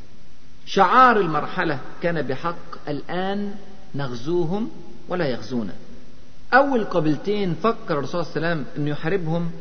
[0.65, 3.53] شعار المرحلة كان بحق الآن
[3.95, 4.69] نغزوهم
[5.09, 5.73] ولا يغزونا.
[6.53, 9.51] أول قبيلتين فكر الرسول صلى الله عليه وسلم أنه يحاربهم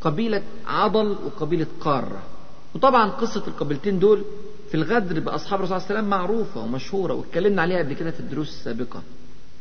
[0.00, 2.22] قبيلة عضل وقبيلة قارة.
[2.74, 4.24] وطبعا قصة القبيلتين دول
[4.70, 8.20] في الغدر بأصحاب الرسول صلى الله عليه وسلم معروفة ومشهورة واتكلمنا عليها قبل كده في
[8.20, 9.02] الدروس السابقة.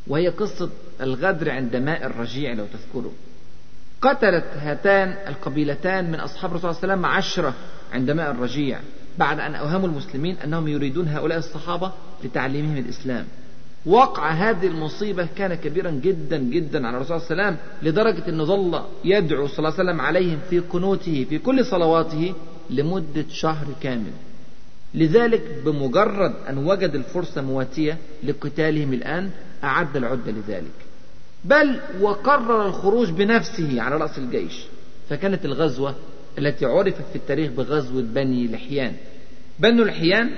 [0.08, 0.70] وهي قصة
[1.02, 3.12] الغدر عند ماء الرجيع لو تذكروا
[4.02, 7.54] قتلت هاتان القبيلتان من أصحاب الرسول صلى الله عليه وسلم عشرة
[7.94, 8.80] عند ماء الرجيع
[9.18, 11.92] بعد أن أوهموا المسلمين أنهم يريدون هؤلاء الصحابة
[12.24, 13.26] لتعليمهم الإسلام.
[13.86, 18.44] وقع هذه المصيبة كان كبيرا جدا جدا على الرسول صلى الله عليه وسلم لدرجة أنه
[18.44, 22.34] ظل يدعو صلى الله عليه وسلم عليهم في قنوته في كل صلواته
[22.70, 24.12] لمدة شهر كامل.
[24.94, 29.30] لذلك بمجرد أن وجد الفرصة مواتية لقتالهم الآن
[29.64, 30.72] أعد العدة لذلك.
[31.46, 34.64] بل وقرر الخروج بنفسه على رأس الجيش.
[35.10, 35.96] فكانت الغزوة
[36.38, 38.94] التي عرفت في التاريخ بغزوة بني لحيان.
[39.60, 40.30] بنو لحيان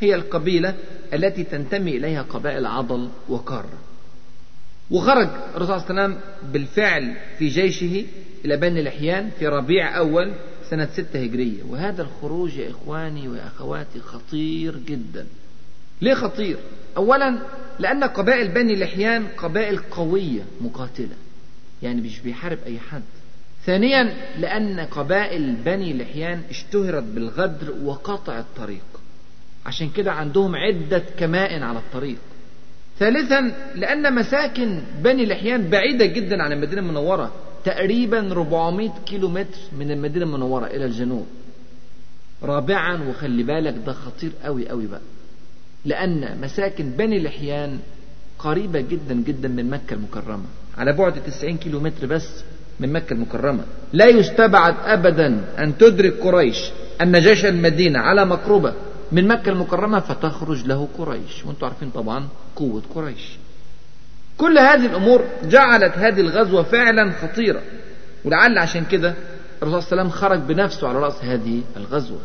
[0.00, 0.74] هي القبيلة
[1.14, 3.64] التي تنتمي إليها قبائل عضل وكار
[4.90, 6.20] وخرج الرسول صلى الله عليه وسلم
[6.52, 8.04] بالفعل في جيشه
[8.44, 10.32] إلى بني لحيان في ربيع أول
[10.70, 11.62] سنة ستة هجرية.
[11.68, 15.26] وهذا الخروج يا إخواني وأخواتي خطير جدا.
[16.02, 16.56] ليه خطير؟
[16.96, 17.38] أولا
[17.78, 21.16] لأن قبائل بني لحيان قبائل قوية مقاتلة.
[21.82, 23.02] يعني مش بيحارب أي حد.
[23.66, 28.84] ثانيا لأن قبائل بني لحيان اشتهرت بالغدر وقطع الطريق.
[29.66, 32.18] عشان كده عندهم عدة كمائن على الطريق.
[32.98, 37.34] ثالثا لأن مساكن بني لحيان بعيدة جدا عن المدينة المنورة.
[37.66, 41.26] تقريبا 400 كيلو متر من المدينة المنورة إلى الجنوب.
[42.42, 45.00] رابعا وخلي بالك ده خطير قوي قوي بقى.
[45.84, 47.78] لأن مساكن بني لحيان
[48.38, 50.44] قريبة جدا جدا من مكة المكرمة.
[50.78, 52.28] على بعد 90 كيلو متر بس
[52.80, 53.64] من مكة المكرمة.
[53.92, 56.70] لا يستبعد أبدا أن تدرك قريش
[57.02, 58.74] أن جيش المدينة على مقربة
[59.12, 61.44] من مكة المكرمة فتخرج له قريش.
[61.46, 63.38] وأنتم عارفين طبعا قوة قريش.
[64.38, 67.62] كل هذه الأمور جعلت هذه الغزوة فعلا خطيرة.
[68.24, 69.14] ولعل عشان كده
[69.62, 72.18] الرسول صلى الله عليه وسلم خرج بنفسه على رأس هذه الغزوة.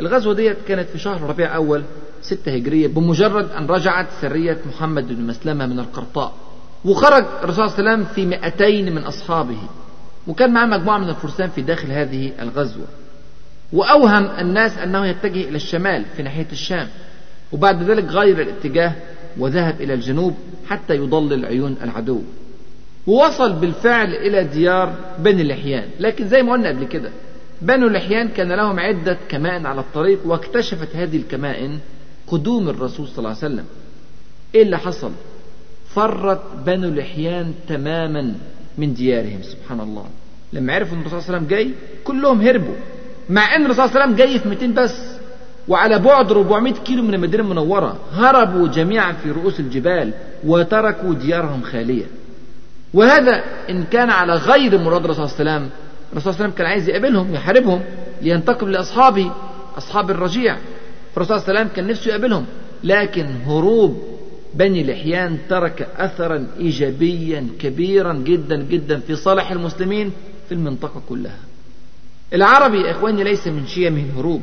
[0.00, 1.84] الغزوة ديت كانت في شهر ربيع أول
[2.22, 6.34] ستة هجرية بمجرد أن رجعت سرية محمد بن مسلمة من القرطاء.
[6.84, 9.58] وخرج الرسول صلى الله عليه وسلم في 200 من أصحابه.
[10.26, 12.86] وكان معه مجموعة من الفرسان في داخل هذه الغزوة.
[13.72, 16.88] وأوهم الناس أنه يتجه إلى الشمال في ناحية الشام.
[17.52, 18.92] وبعد ذلك غير الاتجاه
[19.38, 20.34] وذهب إلى الجنوب
[20.66, 22.22] حتى يضلل عيون العدو.
[23.06, 27.10] ووصل بالفعل إلى ديار بني لحيان لكن زي ما قلنا قبل كده
[27.62, 31.78] بنو لحيان كان لهم عدة كمائن على الطريق واكتشفت هذه الكمائن
[32.26, 33.64] قدوم الرسول صلى الله عليه وسلم.
[34.54, 35.12] إيه اللي حصل؟
[35.94, 38.34] فرت بنو لحيان تماما
[38.78, 40.04] من ديارهم سبحان الله.
[40.52, 42.74] لما عرفوا إن الرسول صلى الله عليه وسلم جاي كلهم هربوا
[43.30, 45.21] مع إن الرسول صلى الله عليه وسلم جاي في 200 بس.
[45.68, 50.12] وعلى بعد 400 كيلو من المدينة المنورة هربوا جميعا في رؤوس الجبال
[50.44, 52.04] وتركوا ديارهم خالية.
[52.94, 55.70] وهذا إن كان على غير مراد الرسول صلى الله عليه وسلم.
[56.12, 57.80] الرسول صلى الله عليه وسلم كان عايز يقابلهم يحاربهم
[58.22, 59.30] لينتقم لأصحابه
[59.78, 60.56] أصحاب الرجيع.
[61.14, 62.46] فالرسول صلى الله عليه وسلم كان نفسه يقابلهم
[62.84, 64.02] لكن هروب
[64.54, 70.12] بني لحيان ترك أثرا إيجابيا كبيرا جدا جدا في صالح المسلمين
[70.48, 71.38] في المنطقة كلها.
[72.34, 74.42] العربي يا إخواني ليس من شيمه الهروب.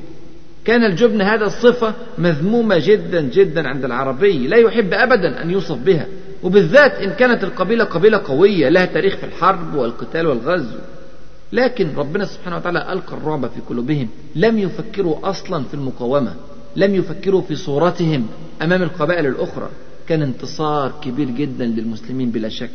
[0.69, 6.05] كان الجبن هذا الصفة مذمومة جدا جدا عند العربي لا يحب أبدا أن يوصف بها.
[6.43, 10.77] وبالذات إن كانت القبيلة قبيلة قوية لها تاريخ في الحرب والقتال والغزو.
[11.53, 14.07] لكن ربنا سبحانه وتعالى ألقى الرعب في قلوبهم.
[14.35, 16.33] لم يفكروا أصلا في المقاومة
[16.75, 18.27] لم يفكروا في صورتهم
[18.61, 19.69] أمام القبائل الأخرى.
[20.07, 22.69] كان انتصار كبير جدا للمسلمين بلا شك.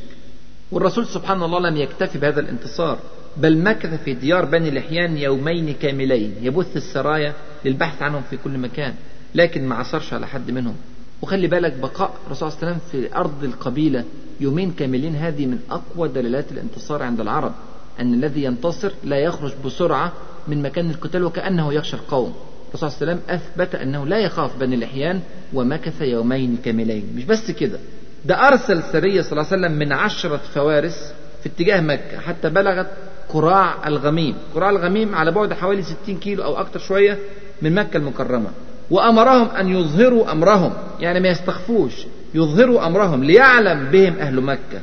[0.72, 2.98] والرسول سبحان الله لم يكتفي بهذا الانتصار
[3.36, 7.32] بل مكث في ديار بني لحيان يومين كاملين يبث السرايا
[7.64, 8.94] للبحث عنهم في كل مكان
[9.34, 10.74] لكن ما عثرش على حد منهم.
[11.22, 14.04] وخلي بالك بقاء الرسول صلى الله عليه وسلم في أرض القبيلة
[14.40, 17.52] يومين كاملين هذه من أقوى دلالات الانتصار عند العرب
[18.00, 20.12] أن الذي ينتصر لا يخرج بسرعة
[20.48, 22.34] من مكان القتال وكأنه يخشى القوم.
[22.68, 25.20] الرسول صلى الله عليه وسلم أثبت أنه لا يخاف بني لحيان
[25.52, 27.12] ومكث يومين كاملين.
[27.16, 27.78] مش بس كده
[28.24, 32.86] ده أرسل سرية صلى الله عليه وسلم من عشرة فوارس في اتجاه مكة حتى بلغت
[33.28, 34.34] قراع الغميم.
[34.54, 37.18] قراع الغميم على بعد حوالي 60 كيلو أو أكثر شوية
[37.62, 38.50] من مكة المكرمة.
[38.90, 41.92] وأمرهم أن يظهروا أمرهم يعني ما يستخفوش
[42.34, 44.80] يظهروا أمرهم ليعلم بهم أهل مكة.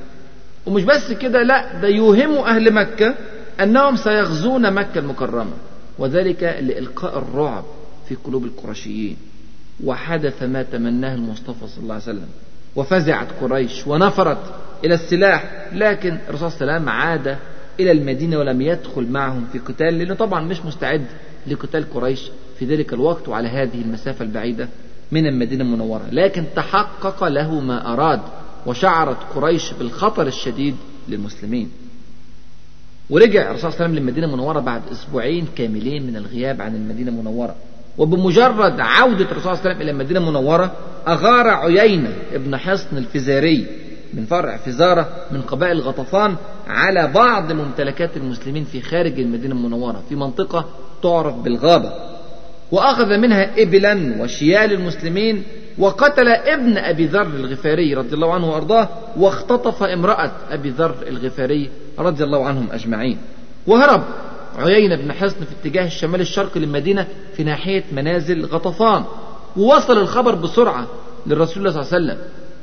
[0.65, 3.15] ومش بس كده لا ده يوهموا أهل مكة
[3.61, 5.53] أنهم سيغزون مكة المكرمة.
[5.99, 7.63] وذلك لإلقاء الرعب
[8.09, 9.17] في قلوب القرشيين.
[9.83, 12.27] وحدث ما تمناه المصطفى صلى الله عليه وسلم.
[12.75, 14.53] وفزعت قريش ونفرت
[14.85, 15.67] إلى السلاح.
[15.73, 17.37] لكن الرسول صلى الله عليه وسلم عاد
[17.79, 21.05] إلى المدينة ولم يدخل معهم في قتال لأنه طبعا مش مستعد
[21.47, 22.31] لقتال قريش.
[22.61, 24.69] في ذلك الوقت وعلى هذه المسافة البعيدة
[25.11, 26.07] من المدينة المنورة.
[26.11, 28.19] لكن تحقق له ما أراد
[28.65, 30.75] وشعرت قريش بالخطر الشديد
[31.09, 31.71] للمسلمين.
[33.09, 37.11] ورجع الرسول صلى الله عليه وسلم للمدينة المنورة بعد أسبوعين كاملين من الغياب عن المدينة
[37.11, 37.55] المنورة.
[37.97, 40.71] وبمجرد عودة الرسول صلى الله عليه وسلم إلى المدينة المنورة
[41.07, 43.65] أغار عيينة ابن حصن الفزاري
[44.13, 46.35] من فرع فزارة من قبائل غطفان
[46.67, 50.65] على بعض ممتلكات المسلمين في خارج المدينة المنورة في منطقة
[51.03, 52.10] تعرف بالغابة.
[52.71, 55.43] وأخذ منها إبلا وشيال المسلمين
[55.77, 62.23] وقتل ابن أبي ذر الغفاري رضي الله عنه وأرضاه واختطف امرأة أبي ذر الغفاري رضي
[62.23, 63.17] الله عنهم أجمعين.
[63.67, 64.03] وهرب
[64.57, 69.03] عيينة بن حصن في اتجاه الشمال الشرقي للمدينة في ناحية منازل غطفان.
[69.57, 70.87] ووصل الخبر بسرعة
[71.27, 72.17] للرسول صلى الله عليه وسلم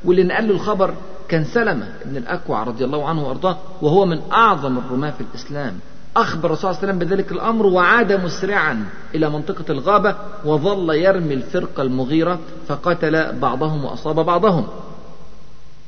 [0.05, 0.93] واللي نقل له الخبر
[1.29, 5.79] كان سلمة بن الأكوع رضي الله عنه وأرضاه وهو من أعظم الرماة في الإسلام.
[6.21, 11.33] أخبر الرسول صلى الله عليه وسلم بذلك الأمر وعاد مسرعا إلى منطقة الغابة وظل يرمي
[11.33, 14.67] الفرقة المغيرة فقتل بعضهم وأصاب بعضهم.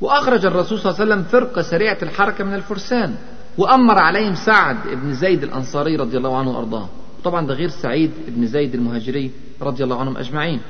[0.00, 3.14] وأخرج الرسول صلى الله عليه وسلم فرقة سريعة الحركة من الفرسان
[3.58, 6.88] وأمر عليهم سعد بن زيد الأنصاري رضي الله عنه وأرضاه.
[7.24, 9.30] طبعا ده غير سعيد بن زيد المهاجري
[9.62, 10.60] رضي الله عنهم أجمعين.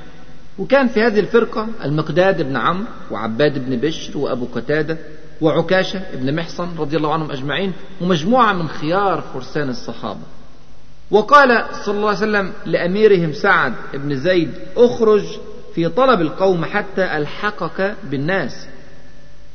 [0.59, 4.97] وكان في هذه الفرقة المقداد بن عمرو وعباد بن بشر وأبو قتادة
[5.41, 10.21] وعكاشة بن محصن رضي الله عنهم أجمعين ومجموعة من خيار فرسان الصحابة.
[11.11, 15.23] وقال صلى الله عليه وسلم لأميرهم سعد بن زيد اخرج
[15.75, 18.67] في طلب القوم حتى ألحقك بالناس.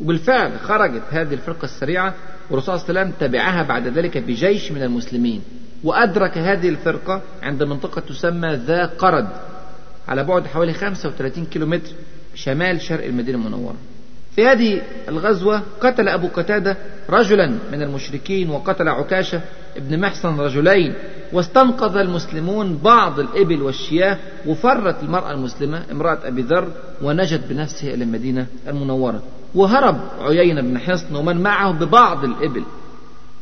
[0.00, 2.14] وبالفعل خرجت هذه الفرقة السريعة
[2.50, 5.42] والرسول صلى الله عليه وسلم تبعها بعد ذلك بجيش من المسلمين.
[5.84, 9.28] وأدرك هذه الفرقة عند منطقة تسمى ذا قرد
[10.08, 11.92] على بعد حوالي 35 كيلومتر
[12.34, 13.76] شمال شرق المدينة المنورة.
[14.38, 16.76] في هذه الغزوة قتل أبو قتادة
[17.10, 19.40] رجلا من المشركين وقتل عكاشة
[19.76, 20.94] ابن محصن رجلين
[21.32, 26.68] واستنقذ المسلمون بعض الإبل والشياه وفرت المرأة المسلمة امرأة أبي ذر
[27.02, 29.22] ونجت بنفسها إلى المدينة المنورة.
[29.54, 32.62] وهرب عيينة بن حصن ومن معه ببعض الإبل.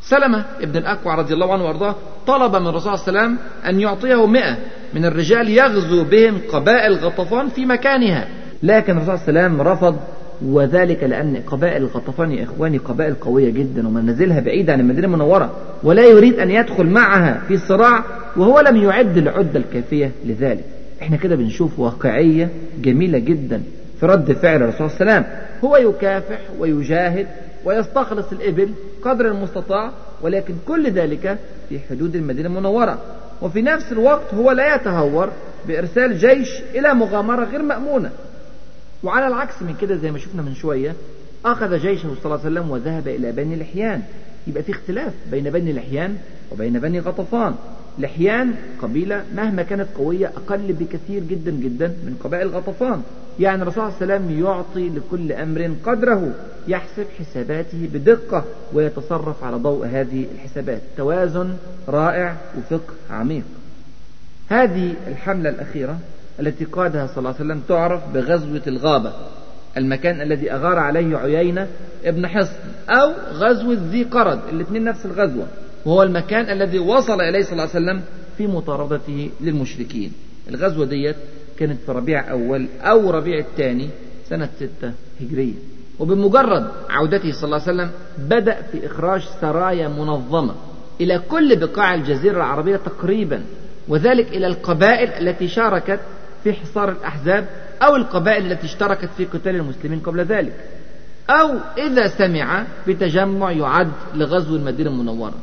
[0.03, 1.95] سلمة ابن الأكوع رضي الله عنه وأرضاه
[2.27, 4.57] طلب من الرسول صلى الله عليه وسلم أن يعطيه مئة
[4.95, 8.29] من الرجال يغزو بهم قبائل غطفان في مكانها.
[8.63, 13.51] لكن الرسول صلى الله عليه وسلم رفض وذلك لأن قبائل الغطفان يا إخواني قبائل قوية
[13.51, 18.05] جدا ومنازلها بعيدة عن المدينة المنورة ولا يريد أن يدخل معها في صراع
[18.37, 20.65] وهو لم يعد العدة الكافية لذلك.
[21.03, 22.49] إحنا كده بنشوف واقعية
[22.83, 23.63] جميلة جدا
[24.01, 25.37] في رد فعل الرسول صلى الله عليه وسلم.
[25.65, 27.27] هو يكافح ويجاهد
[27.65, 28.69] ويستخلص الإبل
[29.03, 29.91] قدر المستطاع
[30.23, 32.99] ولكن كل ذلك في حدود المدينة المنورة.
[33.43, 35.29] وفي نفس الوقت هو لا يتهور
[35.69, 38.11] بإرسال جيش إلى مغامرة غير مأمونة.
[39.03, 40.95] وعلى العكس من كده زي ما شفنا من شوية
[41.45, 44.03] أخذ جيشه صلى الله عليه وسلم وذهب إلى بني لحيان.
[44.47, 46.17] يبقى في اختلاف بين بني لحيان
[46.53, 47.55] وبين بني غطفان.
[47.99, 53.03] لحيان قبيلة مهما كانت قوية أقل بكثير جدا جدا من قبائل غطفان.
[53.41, 56.35] يعني الرسول صلى الله عليه وسلم يعطي لكل أمر قدره
[56.69, 60.83] يحسب حساباته بدقة ويتصرف على ضوء هذه الحسابات.
[60.97, 61.57] توازن
[61.89, 63.45] رائع وفقه عميق.
[64.49, 65.99] هذه الحملة الأخيرة.
[66.41, 69.13] التي قادها صلى الله عليه وسلم تعرف بغزوة الغابة
[69.77, 71.69] المكان الذي أغار عليه عيينة
[72.05, 72.57] ابن حصن
[72.89, 75.47] أو غزوة ذي قرد الاثنين نفس الغزوة.
[75.87, 78.03] وهو المكان الذي وصل إليه صلى الله عليه وسلم
[78.37, 80.13] في مطاردته للمشركين.
[80.49, 81.17] الغزوة ديت
[81.59, 83.89] كانت في ربيع أول أو ربيع الثاني
[84.29, 85.55] سنة ستة هجرية.
[85.99, 90.55] وبمجرد عودته صلى الله عليه وسلم بدأ في إخراج سرايا منظمة
[91.01, 93.43] إلى كل بقاع الجزيرة العربية تقريبا
[93.89, 96.01] وذلك إلى القبائل التي شاركت
[96.45, 97.49] في حصار الأحزاب
[97.83, 100.53] أو القبائل التي اشتركت في قتال المسلمين قبل ذلك.
[101.31, 105.35] أو إذا سمع بتجمع يعد لغزو المدينة المنورة.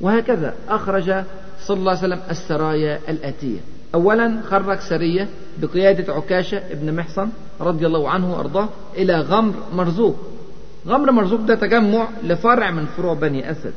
[0.00, 1.24] وهكذا أخرج
[1.60, 3.58] صلى الله عليه وسلم السرايا الآتية.
[3.94, 5.28] أولا خرج سرية
[5.58, 7.28] بقيادة عكاشة ابن محصن
[7.60, 10.16] رضي الله عنه وأرضاه إلى غمر مرزوق.
[10.86, 13.72] غمر مرزوق ده تجمع لفرع من فروع بني أسد.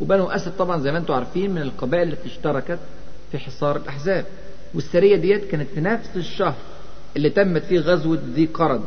[0.00, 2.78] وبنو أسد طبعا زي ما أنتم عارفين من القبائل التي اشتركت
[3.32, 4.24] في حصار الأحزاب.
[4.74, 6.54] والسرية ديت كانت في نفس الشهر
[7.16, 8.80] اللي تمت فيه غزوة ذي قرد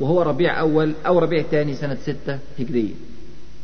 [0.00, 2.94] وهو ربيع أول أو ربيع ثاني سنة ستة هجرية.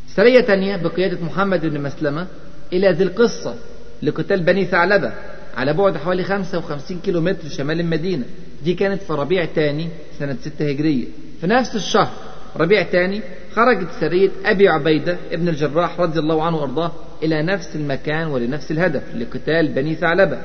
[0.09, 2.27] سرية تانية بقيادة محمد بن مسلمة
[2.73, 3.55] إلى ذي القصة
[4.03, 5.13] لقتال بني ثعلبة
[5.57, 8.25] على بعد حوالي 55 كيلو متر شمال المدينة.
[8.65, 9.89] دي كانت في ربيع ثاني
[10.19, 11.05] سنة 6 هجرية.
[11.41, 12.13] في نفس الشهر
[12.57, 13.21] ربيع ثاني
[13.53, 16.93] خرجت سرية أبي عبيدة ابن الجراح رضي الله عنه وأرضاه
[17.23, 20.39] إلى نفس المكان ولنفس الهدف لقتال بني ثعلبة.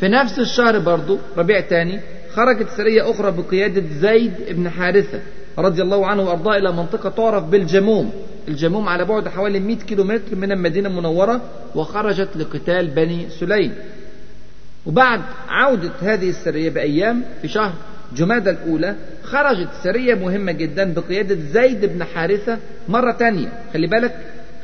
[0.00, 5.20] في نفس الشهر برضو ربيع ثاني خرجت سرية أخرى بقيادة زيد بن حارثة
[5.58, 8.12] رضي الله عنه وأرضاه إلى منطقة تعرف بالجموم.
[8.48, 11.40] الجموم على بعد حوالي 100 كيلو متر من المدينة المنورة
[11.74, 13.74] وخرجت لقتال بني سليم.
[14.86, 17.72] وبعد عودة هذه السرية بأيام في شهر
[18.16, 23.52] جمادى الأولى خرجت سرية مهمة جدا بقيادة زيد بن حارثة مرة تانية.
[23.72, 24.16] خلي بالك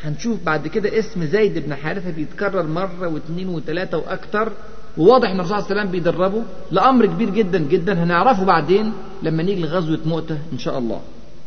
[0.05, 4.53] هنشوف بعد كده اسم زيد بن حارثة بيتكرر مرة واثنين وثلاثة وأكثر
[4.99, 9.43] وواضح إن الرسول صلى الله عليه وسلم بيدربه لأمر كبير جدا جدا هنعرفه بعدين لما
[9.43, 11.01] نيجي لغزوة مؤتة إن شاء الله.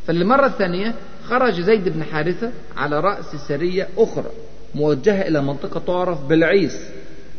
[0.08, 0.94] فالمرة الثانية
[1.26, 4.30] خرج زيد بن حارثة على رأس سرية أخرى
[4.76, 6.78] موجهة إلى منطقة تعرف بالعيس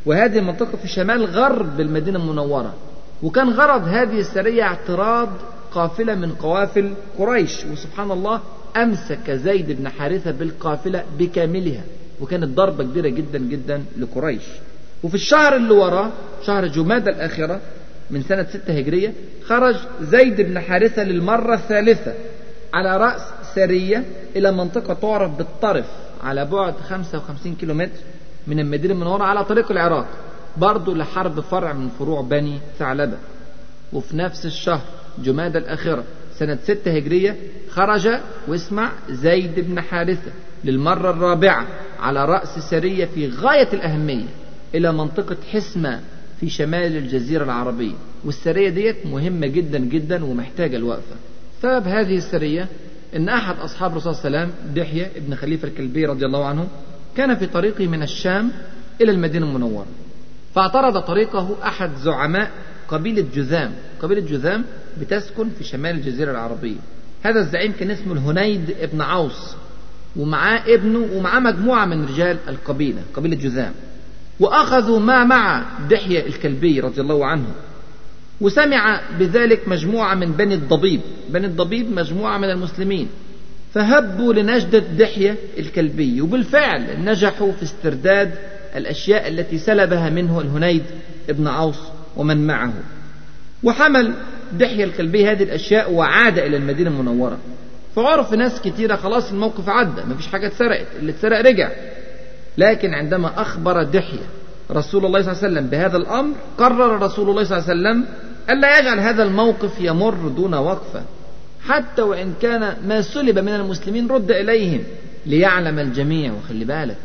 [0.07, 2.74] وهذه المنطقة في شمال غرب المدينة المنورة
[3.22, 5.28] وكان غرض هذه السرية اعتراض
[5.72, 8.40] قافلة من قوافل قريش وسبحان الله
[8.76, 11.82] أمسك زيد بن حارثة بالقافلة بكاملها
[12.20, 14.42] وكانت ضربة كبيرة جدا جدا لقريش.
[15.05, 16.11] وفي الشهر اللي وراه
[16.46, 17.61] شهر جمادى الآخرة
[18.11, 19.12] من سنة ستة هجرية
[19.46, 22.14] خرج زيد بن حارثة للمرة الثالثة
[22.74, 23.22] على رأس
[23.55, 24.05] سرية
[24.36, 25.86] إلى منطقة تعرف بالطرف
[26.22, 28.00] على بعد 55 كيلومتر
[28.46, 30.07] من المدينة المنورة على طريق العراق
[30.57, 33.16] برضه لحرب فرع من فروع بني ثعلبة.
[33.92, 34.82] وفي نفس الشهر
[35.18, 36.05] جمادى الآخرة
[36.38, 37.36] سنة ستة هجرية
[37.70, 38.09] خرج
[38.48, 40.30] واسمع زيد بن حارثة
[40.64, 41.66] للمرة الرابعة
[42.00, 44.26] على رأس سرية في غاية الأهمية.
[44.74, 46.00] إلى منطقة حسمة
[46.40, 47.94] في شمال الجزيرة العربية.
[48.24, 51.16] والسرية ديت مهمة جدا جدا ومحتاجة الوقفة.
[51.62, 52.68] سبب هذه السرية
[53.16, 56.68] أن أحد أصحاب الرسول صلى الله عليه وسلم دحية ابن خليفة الكلبي رضي الله عنه
[57.16, 58.50] كان في طريقه من الشام
[59.00, 59.86] إلى المدينة المنورة.
[60.54, 62.50] فاعترض طريقه أحد زعماء
[62.88, 63.72] قبيلة جذام.
[64.02, 64.64] قبيلة جذام
[65.00, 66.76] بتسكن في شمال الجزيرة العربية.
[67.22, 69.56] هذا الزعيم كان اسمه الهنيد ابن عوص
[70.16, 73.72] ومعاه ابنه ومعاه مجموعة من رجال القبيلة قبيلة جذام.
[74.41, 77.47] وأخذوا ما مع دحية الكلبي رضي الله عنه
[78.41, 83.09] وسمع بذلك مجموعة من بني الضبيب بني الضبيب مجموعة من المسلمين
[83.74, 88.35] فهبوا لنجدة دحية الكلبي وبالفعل نجحوا في استرداد
[88.76, 90.82] الأشياء التي سلبها منه الهنيد
[91.30, 91.78] ابن عوص
[92.16, 92.72] ومن معه.
[93.62, 94.14] وحمل
[94.53, 97.39] دحية الكلبي هذه الأشياء وعاد إلى المدينة المنورة.
[97.97, 101.70] فعرف ناس كتيرة خلاص الموقف عدى مفيش حاجة اتسرقت اللي اتسرق رجع.
[102.59, 104.26] لكن عندما أخبر دحية
[104.70, 108.07] رسول الله صلى الله عليه وسلم بهذا الأمر قرر رسول الله صلى الله عليه وسلم
[108.50, 111.02] ألا يجعل هذا الموقف يمر دون وقفة
[111.62, 114.80] حتى وإن كان ما سلب من المسلمين رد إليهم.
[115.26, 116.96] ليعلم الجميع وخلي بالك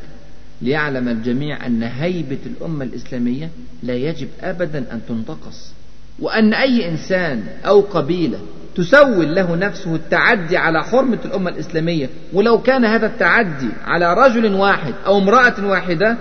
[0.62, 3.50] ليعلم الجميع أن هيبة الأمة الإسلامية
[3.84, 5.72] لا يجب أبدا أن تنتقص
[6.20, 8.40] وأن أي إنسان أو قبيلة
[8.80, 12.10] تسول له نفسه التعدي على حرمة الأمة الإسلامية.
[12.34, 16.18] ولو كان هذا التعدي على رجل واحد أو امرأة واحدة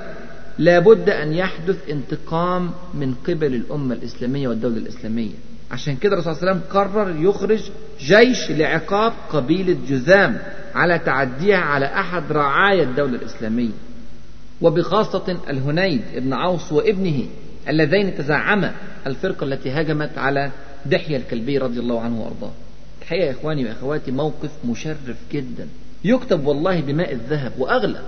[0.59, 5.35] لابد أن يحدث انتقام من قبل الأمة الإسلامية والدولة الإسلامية.
[5.71, 10.39] عشان كده الرسول صلى الله عليه وسلم قرر يخرج جيش لعقاب قبيلة جذام
[10.75, 13.71] على تعديها على أحد رعايا الدولة الإسلامية.
[14.61, 17.25] وبخاصة الهنيد ابن عوص وابنه
[17.69, 18.73] اللذين تزعما
[19.07, 20.51] الفرقة التي هجمت على
[20.87, 22.51] دحية الكلبي رضي الله عنه وأرضاه.
[23.03, 25.69] الحقيقة يا إخواني وأخواتي موقف مشرف جدا.
[26.05, 28.01] يكتب والله بماء الذهب وأغلى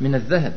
[0.00, 0.52] من الذهب.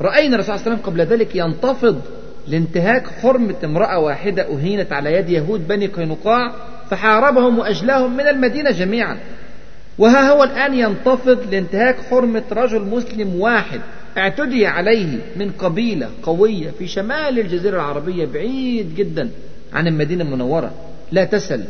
[0.00, 2.00] رأينا الرسول صلى الله عليه وسلم قبل ذلك ينتفض
[2.48, 6.52] لانتهاك حرمة امرأة واحدة أهينت على يد يهود بني قينقاع
[6.90, 9.18] فحاربهم وأجلاهم من المدينة جميعا.
[9.98, 13.80] وها هو الآن ينتفض لانتهاك حرمة رجل مسلم واحد
[14.18, 19.30] اعتدي عليه من قبيلة قوية في شمال الجزيرة العربية بعيد جدا
[19.72, 20.72] عن المدينة المنورة.
[21.12, 21.64] لا تسل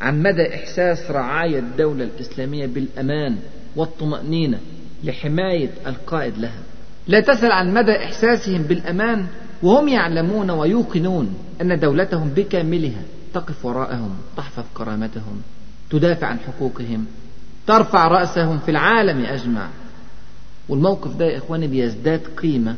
[0.00, 3.36] عن مدى إحساس رعاية الدولة الإسلامية بالأمان
[3.76, 4.58] والطمأنينة
[5.04, 6.58] لحماية القائد لها.
[7.08, 9.26] لا تسل عن مدى إحساسهم بالأمان
[9.62, 13.02] وهم يعلمون ويوقنون أن دولتهم بكاملها
[13.34, 15.42] تقف وراءهم تحفظ كرامتهم
[15.90, 17.06] تدافع عن حقوقهم
[17.66, 19.68] ترفع رأسهم في العالم أجمع.
[20.68, 22.76] والموقف ده يا إخواني بيزداد قيمة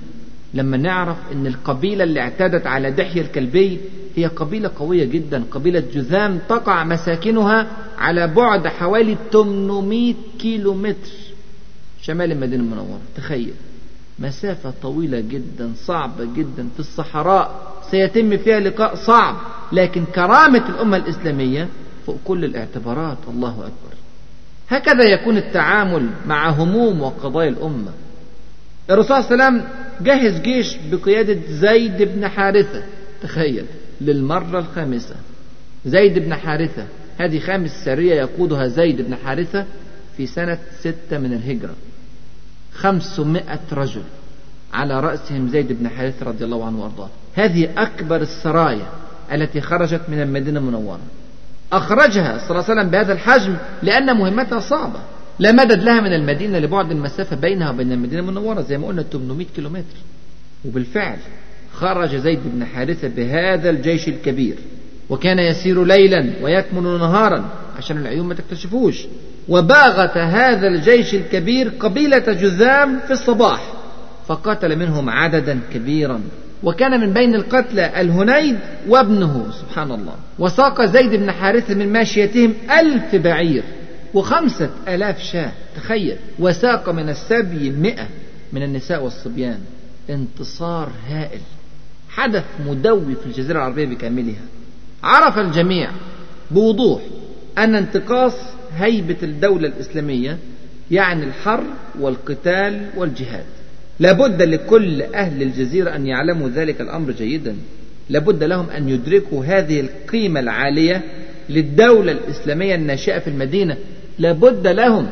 [0.54, 3.80] لما نعرف أن القبيلة اللي اعتدت على دحية الكلبي
[4.16, 7.66] هي قبيلة قوية جدا قبيلة جذام تقع مساكنها
[7.98, 11.10] على بعد حوالي 800 كيلو متر
[12.02, 13.00] شمال المدينة المنورة.
[13.16, 13.54] تخيل
[14.18, 17.74] مسافة طويلة جدا صعبة جدا في الصحراء.
[17.90, 19.36] سيتم فيها لقاء صعب
[19.72, 21.68] لكن كرامة الأمة الإسلامية
[22.06, 23.18] فوق كل الاعتبارات.
[23.28, 23.94] الله أكبر.
[24.68, 27.90] هكذا يكون التعامل مع هموم وقضايا الأمة.
[28.90, 29.68] الرسول صلى الله عليه وسلم
[30.00, 32.82] جهز جيش بقيادة زيد بن حارثة.
[33.22, 33.66] تخيل.
[34.06, 35.16] للمرة الخامسة.
[35.86, 36.86] زيد بن حارثة.
[37.18, 39.66] هذه خامس سرية يقودها زيد بن حارثة
[40.16, 41.74] في سنة ستة من الهجرة.
[42.74, 44.02] خمسمائة رجل
[44.72, 47.08] على رأسهم زيد بن حارثة رضي الله عنه وأرضاه.
[47.34, 48.86] هذه أكبر السرايا
[49.32, 51.00] التي خرجت من المدينة المنورة.
[51.72, 55.00] أخرجها صلى الله عليه وسلم بهذا الحجم لأن مهمتها صعبة.
[55.38, 58.60] لا مدد لها من المدينة لبعد المسافة بينها وبين المدينة المنورة.
[58.60, 59.96] زي ما قلنا 800 كيلومتر.
[60.64, 61.18] وبالفعل
[61.74, 64.54] خرج زيد بن حارثة بهذا الجيش الكبير
[65.10, 67.44] وكان يسير ليلا ويكمن نهارا
[67.78, 69.06] عشان العيون ما تكتشفوش.
[69.48, 73.72] وباغت هذا الجيش الكبير قبيلة جذام في الصباح
[74.26, 76.20] فقتل منهم عددا كبيرا.
[76.62, 78.58] وكان من بين القتلى الهنيد
[78.88, 80.14] وابنه سبحان الله.
[80.38, 83.62] وساق زيد بن حارثة من ماشيتهم ألف بعير
[84.14, 86.16] وخمسة ألاف شاة تخيل.
[86.38, 88.06] وساق من السبي مئة
[88.52, 89.58] من النساء والصبيان.
[90.10, 91.40] انتصار هائل.
[92.14, 94.42] حدث مدوي في الجزيرة العربية بكاملها.
[95.02, 95.90] عرف الجميع
[96.50, 97.02] بوضوح
[97.58, 98.32] أن انتقاص
[98.76, 100.38] هيبة الدولة الإسلامية
[100.90, 101.64] يعني الحرب
[102.00, 103.44] والقتال والجهاد.
[104.00, 107.56] لابد لكل أهل الجزيرة أن يعلموا ذلك الأمر جيدا.
[108.10, 111.02] لابد لهم أن يدركوا هذه القيمة العالية
[111.48, 113.76] للدولة الإسلامية الناشئة في المدينة.
[114.18, 115.06] لابد لهم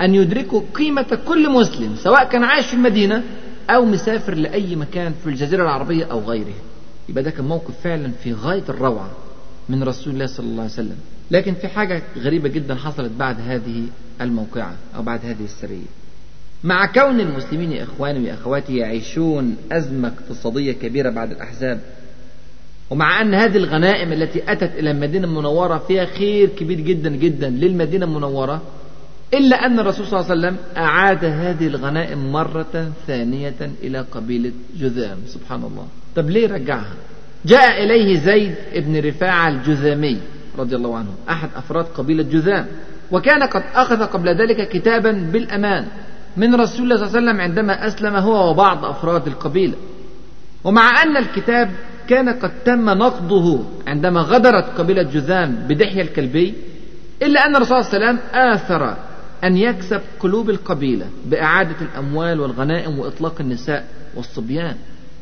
[0.00, 3.22] أن يدركوا قيمة كل مسلم سواء كان عايش في المدينة
[3.70, 6.54] أو مسافر لأي مكان في الجزيرة العربية أو غيرها
[7.08, 9.10] يبقى ده كان موقف فعلا في غاية الروعة
[9.68, 10.96] من رسول الله صلى الله عليه وسلم.
[11.30, 13.82] لكن في حاجة غريبة جدا حصلت بعد هذه
[14.20, 15.86] الموقعة أو بعد هذه السرية.
[16.64, 21.80] مع كون المسلمين يا إخواني وأخواتي يعيشون أزمة اقتصادية كبيرة بعد الأحزاب
[22.90, 28.06] ومع أن هذه الغنائم التي أتت إلى المدينة المنورة فيها خير كبير جدا جدا للمدينة
[28.06, 28.62] المنورة
[29.34, 35.18] إلا أن الرسول صلى الله عليه وسلم أعاد هذه الغنائم مرة ثانية إلى قبيلة جذام.
[35.26, 35.86] سبحان الله.
[36.16, 36.94] طب ليه رجعها؟
[37.44, 40.20] جاء إليه زيد بن رفاعة الجذامي
[40.58, 42.66] رضي الله عنه أحد أفراد قبيلة جذام
[43.12, 45.86] وكان قد أخذ قبل ذلك كتابا بالأمان
[46.36, 49.74] من رسول الله صلى الله عليه وسلم عندما أسلم هو وبعض أفراد القبيلة.
[50.64, 51.70] ومع أن الكتاب
[52.08, 56.54] كان قد تم نقضه عندما غدرت قبيلة جذام بدحية الكلبي
[57.22, 58.96] إلا أن الرسول صلى الله عليه وسلم آثر
[59.44, 64.76] أن يكسب قلوب القبيلة بإعادة الأموال والغنائم وإطلاق النساء والصبيان.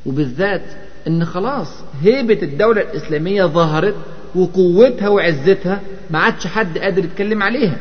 [0.06, 0.62] وبالذات
[1.08, 1.68] أن خلاص
[2.02, 3.94] هيبة الدولة الإسلامية ظهرت
[4.34, 7.76] وقوتها وعزتها ما عادش حد قادر يتكلم عليها.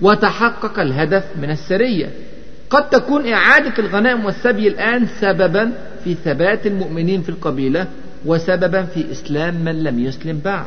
[0.00, 2.10] وتحقق الهدف من السرية.
[2.70, 5.72] قد تكون إعادة الغنائم والسبي الآن سببا
[6.04, 7.86] في ثبات المؤمنين في القبيلة
[8.26, 10.66] وسببا في إسلام من لم يسلم بعد.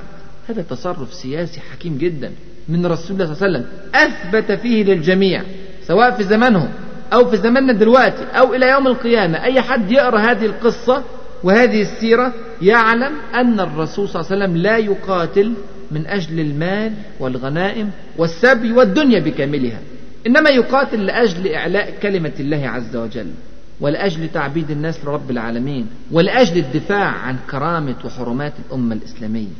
[0.49, 2.31] هذا تصرف سياسي حكيم جدا.
[2.69, 3.65] من رسول الله صلى الله عليه وسلم.
[3.95, 5.43] أثبت فيه للجميع
[5.87, 6.69] سواء في زمانهم
[7.13, 9.43] أو في زماننا دلوقتي أو إلى يوم القيامة.
[9.43, 11.03] أي حد يقرأ هذه القصة
[11.43, 15.53] وهذه السيرة يعلم أن الرسول صلى الله عليه وسلم لا يقاتل
[15.91, 19.79] من أجل المال والغنائم والسبي والدنيا بكاملها
[20.27, 23.31] إنما يقاتل لأجل إعلاء كلمة الله عز وجل
[23.79, 29.53] ولأجل تعبيد الناس لرب العالمين ولأجل الدفاع عن كرامة وحرمات الأمة الإسلامية.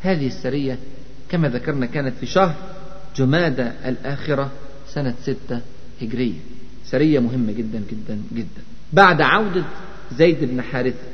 [0.00, 0.78] هذه السرية
[1.30, 2.54] كما ذكرنا كانت في شهر
[3.16, 4.50] جمادى الآخرة
[4.88, 5.60] سنة ستة
[6.02, 6.38] هجرية.
[6.84, 8.62] سرية مهمة جدا جدا جدا.
[8.92, 9.64] بعد عودة
[10.12, 11.04] زيد بن حارثة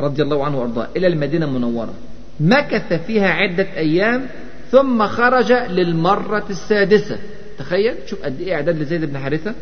[0.00, 1.94] رضي الله عنه وأرضاه إلى المدينة المنورة
[2.40, 4.26] مكث فيها عدة أيام
[4.70, 7.18] ثم خرج للمرة السادسة.
[7.58, 9.54] تخيل شوف قد إيه إعداد لزيد بن حارثة.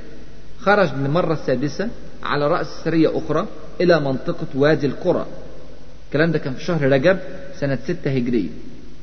[0.61, 1.89] خرج للمرة السادسة
[2.23, 3.47] على رأس سرية أخرى
[3.81, 5.27] إلى منطقة وادي القرى.
[6.09, 7.19] الكلام ده كان في شهر رجب
[7.61, 8.49] سنة ستة هجرية.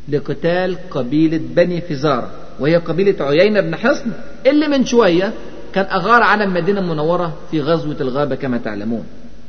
[0.09, 2.29] لقتال قبيلة بني فزارة
[2.59, 4.11] وهي قبيلة عيينة بن حصن
[4.45, 5.33] اللي من شوية
[5.73, 9.03] كان أغار على المدينة المنورة في غزوة الغابة كما تعلمون.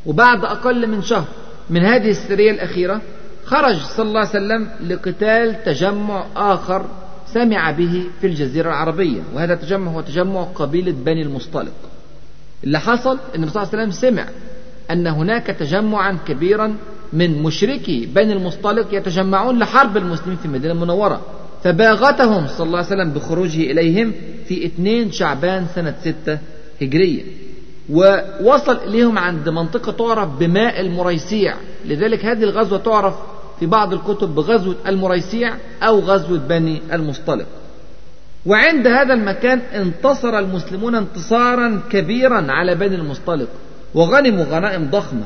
[0.07, 1.29] وبعد أقل من شهر
[1.71, 3.01] من هذه السرية الأخيرة
[3.45, 6.87] خرج صلى الله عليه وسلم لقتال تجمع آخر
[7.27, 11.73] سمع به في الجزيرة العربية وهذا التجمع هو تجمع قبيلة بني المصطلق.
[12.65, 14.29] اللي حصل أن الرسول صلى الله عليه وسلم سمع
[14.91, 16.77] أن هناك تجمعا كبيرا
[17.13, 21.21] من مشركي بني المصطلق يتجمعون لحرب المسلمين في المدينة المنورة.
[21.65, 24.13] فباغتهم صلى الله عليه وسلم بخروجه إليهم
[24.49, 26.39] في اثنين شعبان سنة ستة
[26.83, 27.23] هجرية.
[27.91, 31.55] ووصل إليهم عند منطقة تعرف بماء المريسيع.
[31.85, 33.15] لذلك هذه الغزوة تعرف
[33.61, 37.47] في بعض الكتب بغزوة المريسيع أو غزوة بني المصطلق.
[38.47, 43.49] وعند هذا المكان انتصر المسلمون انتصارا كبيرا على بني المصطلق.
[43.95, 45.25] وغنموا غنائم ضخمة.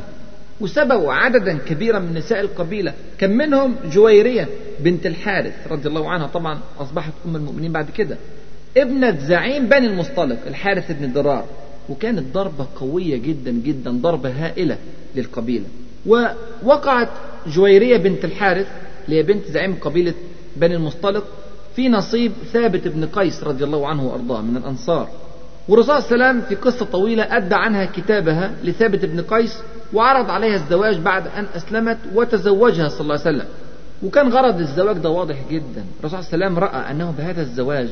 [0.60, 4.48] وسبقوا عددا كبيرا من نساء القبيلة كان منهم جويرية
[4.80, 8.16] بنت الحارث رضي الله عنها طبعا أصبحت أم المؤمنين بعد كده.
[8.76, 11.44] ابنة زعيم بني المصطلق الحارث بن الضرار.
[11.88, 14.78] وكانت ضربة قوية جدا جدا ضربة هائلة
[15.16, 15.64] للقبيلة.
[16.06, 17.08] ووقعت
[17.46, 18.66] جويرية بنت الحارث
[19.04, 20.14] اللي هي بنت زعيم قبيلة
[20.56, 21.24] بني المصطلق
[21.76, 25.08] في نصيب ثابت بن قيس رضي الله عنه وأرضاه من الأنصار.
[25.68, 29.58] والرسول صلى الله عليه في قصة طويلة أدى عنها كتابها لثابت بن قيس
[29.92, 33.46] وعرض عليها الزواج بعد أن أسلمت وتزوجها صلى الله عليه وسلم.
[34.02, 35.84] وكان غرض الزواج ده واضح جدا.
[36.00, 37.88] الرسول صلى الله عليه رأى أنه بهذا الزواج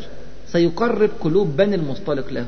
[0.47, 2.47] سيقرب قلوب بني المصطلق له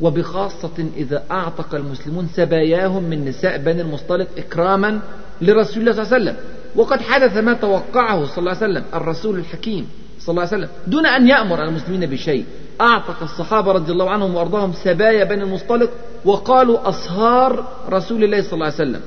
[0.00, 5.00] وبخاصة إذا أعتق المسلمون سباياهم من نساء بني المصطلق إكراما
[5.40, 6.36] لرسول الله صلى الله عليه وسلم.
[6.76, 9.88] وقد حدث ما توقعه صلى الله عليه وسلم الرسول الحكيم
[10.20, 12.44] صلى الله عليه وسلم دون أن يأمر المسلمين بشيء.
[12.80, 15.90] أعتق الصحابة رضي الله عنهم وأرضاهم سبايا بني المصطلق
[16.24, 19.00] وقالوا أصهار رسول الله صلى الله عليه وسلم.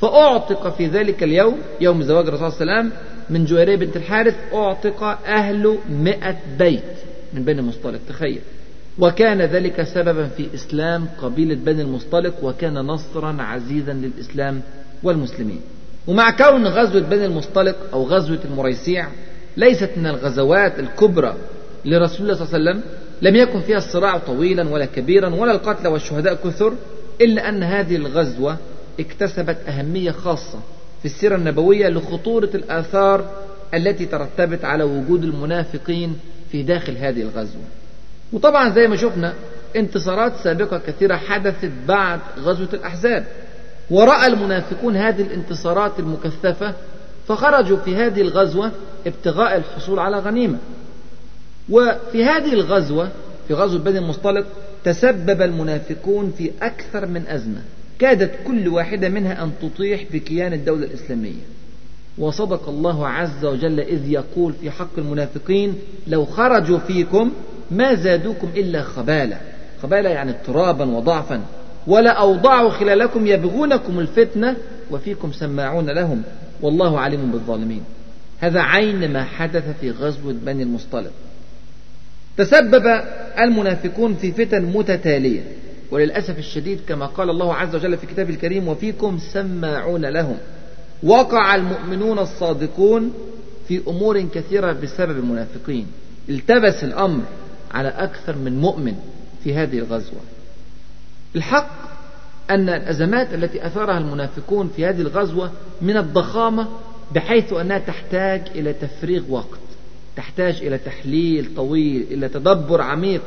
[0.00, 2.98] فأعتق في ذلك اليوم يوم زواج الرسول صلى الله عليه وسلم
[3.30, 6.82] من جويرية بنت الحارث أعتق أهل مئة بيت
[7.32, 8.40] من بني المصطلق تخيل.
[8.98, 14.60] وكان ذلك سببا في إسلام قبيلة بني المصطلق وكان نصرا عزيزا للإسلام
[15.02, 15.60] والمسلمين.
[16.06, 19.08] ومع كون غزوة بني المصطلق أو غزوة المريسيع
[19.56, 21.34] ليست من الغزوات الكبرى
[21.84, 22.82] لرسول الله صلى الله عليه وسلم
[23.22, 26.72] لم يكن فيها الصراع طويلا ولا كبيرا ولا القتلى والشهداء كثر
[27.20, 28.56] إلا أن هذه الغزوة
[29.00, 30.58] اكتسبت أهمية خاصة
[31.00, 33.30] في السيرة النبوية لخطورة الآثار
[33.74, 36.18] التي ترتبت على وجود المنافقين
[36.52, 37.62] في داخل هذه الغزوة.
[38.32, 39.34] وطبعا زي ما شفنا
[39.76, 43.24] انتصارات سابقة كثيرة حدثت بعد غزوة الأحزاب.
[43.90, 46.74] ورأى المنافقون هذه الانتصارات المكثفة
[47.28, 48.70] فخرجوا في هذه الغزوة
[49.06, 50.58] ابتغاء الحصول على غنيمة.
[51.72, 53.08] وفي هذه الغزوة
[53.48, 54.46] في غزوة بني المصطلق
[54.84, 57.62] تسبب المنافقون في أكثر من أزمة.
[57.98, 61.42] كادت كل واحدة منها أن تطيح بكيان الدولة الإسلامية.
[62.18, 65.74] وصدق الله عز وجل إذ يقول في حق المنافقين
[66.06, 67.32] لو خرجوا فيكم
[67.70, 69.40] ما زادوكم إلا خبالة
[69.82, 71.40] خبالة يعني اضطرابا وضعفا.
[71.86, 74.56] ولا أوضعوا خلالكم يبغونكم الفتنة
[74.90, 76.22] وفيكم سماعون لهم.
[76.62, 77.82] والله عليم بالظالمين.
[78.40, 81.10] هذا عين ما حدث في غزوة بني المصطلق.
[82.36, 83.02] تسبب
[83.38, 85.42] المنافقون في فتن متتالية.
[85.90, 90.36] وللأسف الشديد كما قال الله عز وجل في كتابه الكريم وفيكم سماعون لهم.
[91.02, 93.12] وقع المؤمنون الصادقون
[93.68, 95.86] في أمور كثيرة بسبب المنافقين.
[96.28, 97.22] التبس الأمر
[97.74, 98.94] على أكثر من مؤمن
[99.44, 100.20] في هذه الغزوة.
[101.36, 101.70] الحق
[102.50, 105.50] أن الأزمات التي أثارها المنافقون في هذه الغزوة
[105.82, 106.68] من الضخامة
[107.14, 109.61] بحيث أنها تحتاج إلى تفريغ وقت.
[110.16, 113.22] تحتاج إلى تحليل طويل إلى تدبر عميق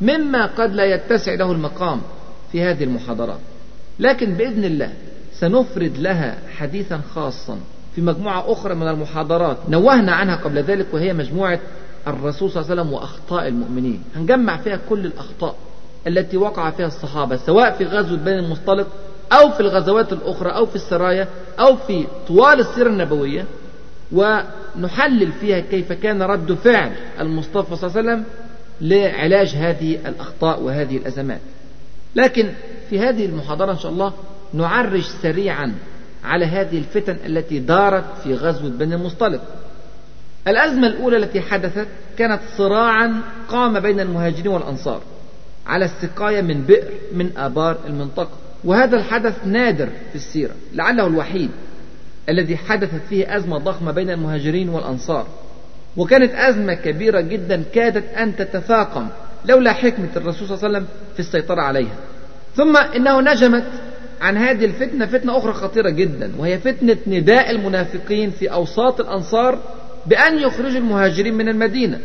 [0.00, 2.00] مما قد لا يتسع له المقام
[2.52, 3.38] في هذه المحاضرات.
[3.98, 4.92] لكن بإذن الله
[5.32, 7.58] سنفرد لها حديثا خاصا
[7.94, 11.60] في مجموعة أخرى من المحاضرات نوهنا عنها قبل ذلك وهي مجموعة
[12.06, 14.02] الرسول صلى الله عليه وسلم وأخطاء المؤمنين.
[14.16, 15.56] هنجمع فيها كل الأخطاء
[16.06, 18.86] التي وقع فيها الصحابة سواء في غزوة بني المصطلق
[19.32, 21.28] أو في الغزوات الأخرى أو في السرايا
[21.60, 23.44] أو في طوال السيرة النبوية
[24.76, 28.24] ونحلل فيها كيف كان رد فعل المصطفى صلى الله عليه وسلم
[28.80, 31.40] لعلاج هذه الأخطاء وهذه الأزمات.
[32.16, 32.48] لكن
[32.90, 34.12] في هذه المحاضرة إن شاء الله
[34.54, 35.74] نعرج سريعا
[36.24, 39.40] على هذه الفتن التي دارت في غزوة بني المصطلق
[40.48, 41.86] الأزمة الأولى التي حدثت
[42.18, 45.00] كانت صراعا قام بين المهاجرين والأنصار
[45.66, 48.30] على السقاية من بئر من آبار المنطقة.
[48.64, 51.50] وهذا الحدث نادر في السيرة لعله الوحيد
[52.30, 55.26] الذي حدثت فيه أزمة ضخمة بين المهاجرين والأنصار.
[55.96, 59.06] وكانت أزمة كبيرة جدا كادت أن تتفاقم
[59.44, 61.96] لولا حكمة الرسول صلى الله عليه وسلم في السيطرة عليها.
[62.56, 63.66] ثم إنه نجمت
[64.20, 69.58] عن هذه الفتنة فتنة أخرى خطيرة جدا وهي فتنة نداء المنافقين في أوساط الأنصار
[70.06, 71.98] بأن يخرجوا المهاجرين من المدينة.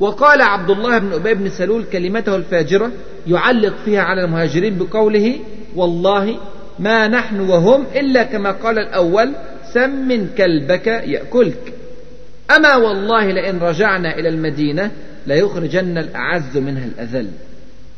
[0.00, 2.90] وقال عبد الله بن أبي بن سلول كلمته الفاجرة
[3.26, 5.38] يعلق فيها على المهاجرين بقوله
[5.76, 6.36] والله
[6.78, 9.32] ما نحن وهم إلا كما قال الأول
[9.72, 11.72] سم كلبك يأكلك.
[12.56, 14.90] أما والله لئن رجعنا إلى المدينة
[15.26, 17.30] ليخرجن الأعز منها الأذل.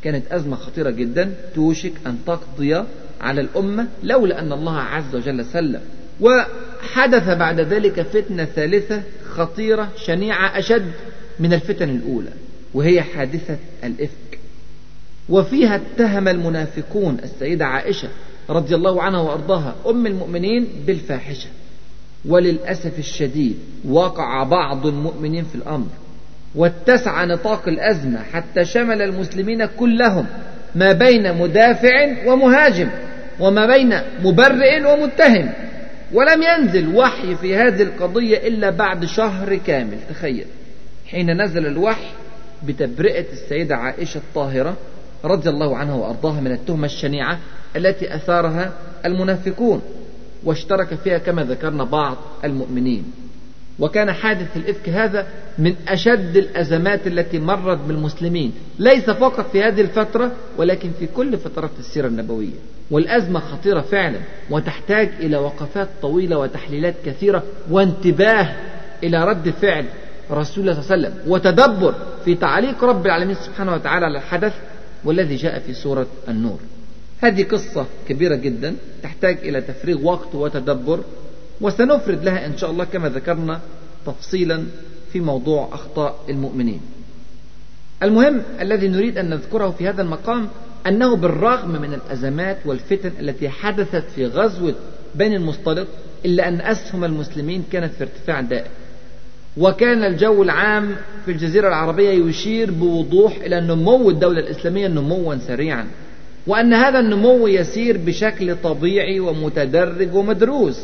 [0.05, 2.83] كانت أزمة خطيرة جدا توشك أن تقضي
[3.20, 5.81] على الأمة لولا أن الله عز وجل سلم.
[6.20, 10.93] وحدث بعد ذلك فتنة ثالثة خطيرة شنيعة أشد
[11.41, 12.31] من الفتن الأولى
[12.74, 14.39] وهي حادثة الإفك.
[15.29, 18.09] وفيها اتهم المنافقون السيدة عائشة
[18.51, 21.49] رضي الله عنها وأرضاها أم المؤمنين بالفاحشة.
[22.25, 25.87] وللأسف الشديد وقع بعض المؤمنين في الأمر.
[26.55, 30.27] واتسع نطاق الأزمة حتى شمل المسلمين كلهم
[30.75, 32.91] ما بين مدافع ومهاجم
[33.41, 35.53] وما بين مبرئ ومتهم.
[36.13, 39.99] ولم ينزل وحي في هذه القضية إلا بعد شهر كامل.
[40.11, 40.47] تخيل.
[41.07, 42.11] حين نزل الوحي
[42.67, 44.77] بتبرئة السيدة عائشة الطاهرة
[45.25, 47.39] رضي الله عنها وأرضاها من التهمة الشنيعة
[47.77, 48.72] التي أثارها
[49.05, 49.83] المنافقون
[50.45, 53.05] واشترك فيها كما ذكرنا بعض المؤمنين.
[53.79, 55.27] وكان حادث الإفك هذا
[55.59, 58.53] من أشد الأزمات التي مرت بالمسلمين.
[58.79, 62.55] ليس فقط في هذه الفترة ولكن في كل فترات السيرة النبوية.
[62.91, 64.18] والأزمة خطيرة فعلا
[64.51, 68.57] وتحتاج إلى وقفات طويلة وتحليلات كثيرة وانتباه
[69.03, 69.85] إلى رد فعل
[70.31, 74.55] رسول الله صلى الله عليه وسلم وتدبر في تعليق رب العالمين سبحانه وتعالى على الحدث
[75.05, 76.59] والذي جاء في سورة النور.
[77.21, 81.01] هذه قصة كبيرة جدا تحتاج إلى تفريغ وقت وتدبر
[81.61, 83.61] وسنفرد لها إن شاء الله كما ذكرنا
[84.07, 84.64] تفصيلا
[85.12, 86.81] في موضوع أخطاء المؤمنين.
[88.03, 90.49] المهم الذي نريد أن نذكره في هذا المقام
[90.87, 94.75] أنه بالرغم من الأزمات والفتن التي حدثت في غزوة
[95.14, 95.87] بني المصطلق
[96.25, 98.71] إلا أن أسهم المسلمين كانت في ارتفاع دائم.
[99.57, 105.87] وكان الجو العام في الجزيرة العربية يشير بوضوح إلى نمو الدولة الإسلامية نموا سريعا.
[106.47, 110.81] وأن هذا النمو يسير بشكل طبيعي ومتدرج ومدروس.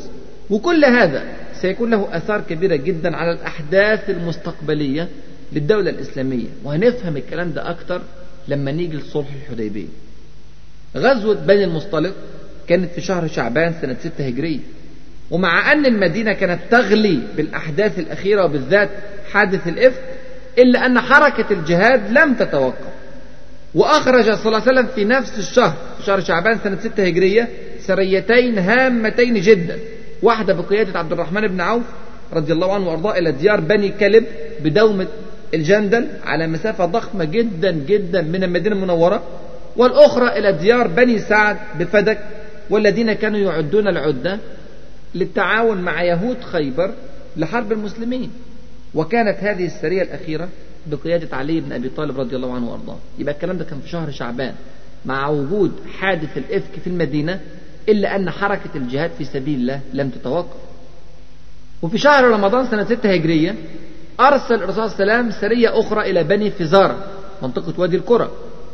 [0.50, 5.08] وكل هذا سيكون له آثار كبيرة جدا على الأحداث المستقبلية
[5.52, 6.46] للدولة الإسلامية.
[6.64, 8.02] وهنفهم الكلام ده أكتر
[8.48, 9.86] لما نيجي لصلح الحديبية.
[10.96, 12.12] غزوة بني المصطلق
[12.68, 14.58] كانت في شهر شعبان سنة 6 هجرية.
[15.30, 18.90] ومع أن المدينة كانت تغلي بالأحداث الأخيرة وبالذات
[19.32, 20.02] حادث الإفك
[20.58, 22.92] إلا أن حركة الجهاد لم تتوقف.
[23.74, 25.74] وأخرج صلى الله عليه وسلم في نفس الشهر
[26.06, 27.48] شهر شعبان سنة 6 هجرية
[27.80, 29.78] سريتين هامتين جدا.
[30.22, 31.82] واحدة بقيادة عبد الرحمن بن عوف
[32.32, 34.24] رضي الله عنه وأرضاه إلى ديار بني كلب
[34.64, 35.06] بدومة
[35.54, 39.22] الجندل على مسافة ضخمة جدا جدا من المدينة المنورة.
[39.76, 42.18] والأخرى إلى ديار بني سعد بفدك
[42.70, 44.38] والذين كانوا يعدون العدة
[45.14, 46.90] للتعاون مع يهود خيبر
[47.36, 48.30] لحرب المسلمين.
[48.94, 50.48] وكانت هذه السرية الأخيرة
[50.86, 52.96] بقيادة علي بن أبي طالب رضي الله عنه وأرضاه.
[53.18, 54.54] يبقى الكلام ده كان في شهر شعبان.
[55.06, 57.40] مع وجود حادث الإفك في المدينة
[57.88, 60.56] إلا أن حركة الجهاد في سبيل الله لم تتوقف.
[61.82, 63.54] وفي شهر رمضان سنة 6 هجرية
[64.20, 67.06] أرسل الرسول صلى الله عليه وسلم سرية أخرى إلى بني فزارة
[67.42, 68.30] منطقة وادي القرى.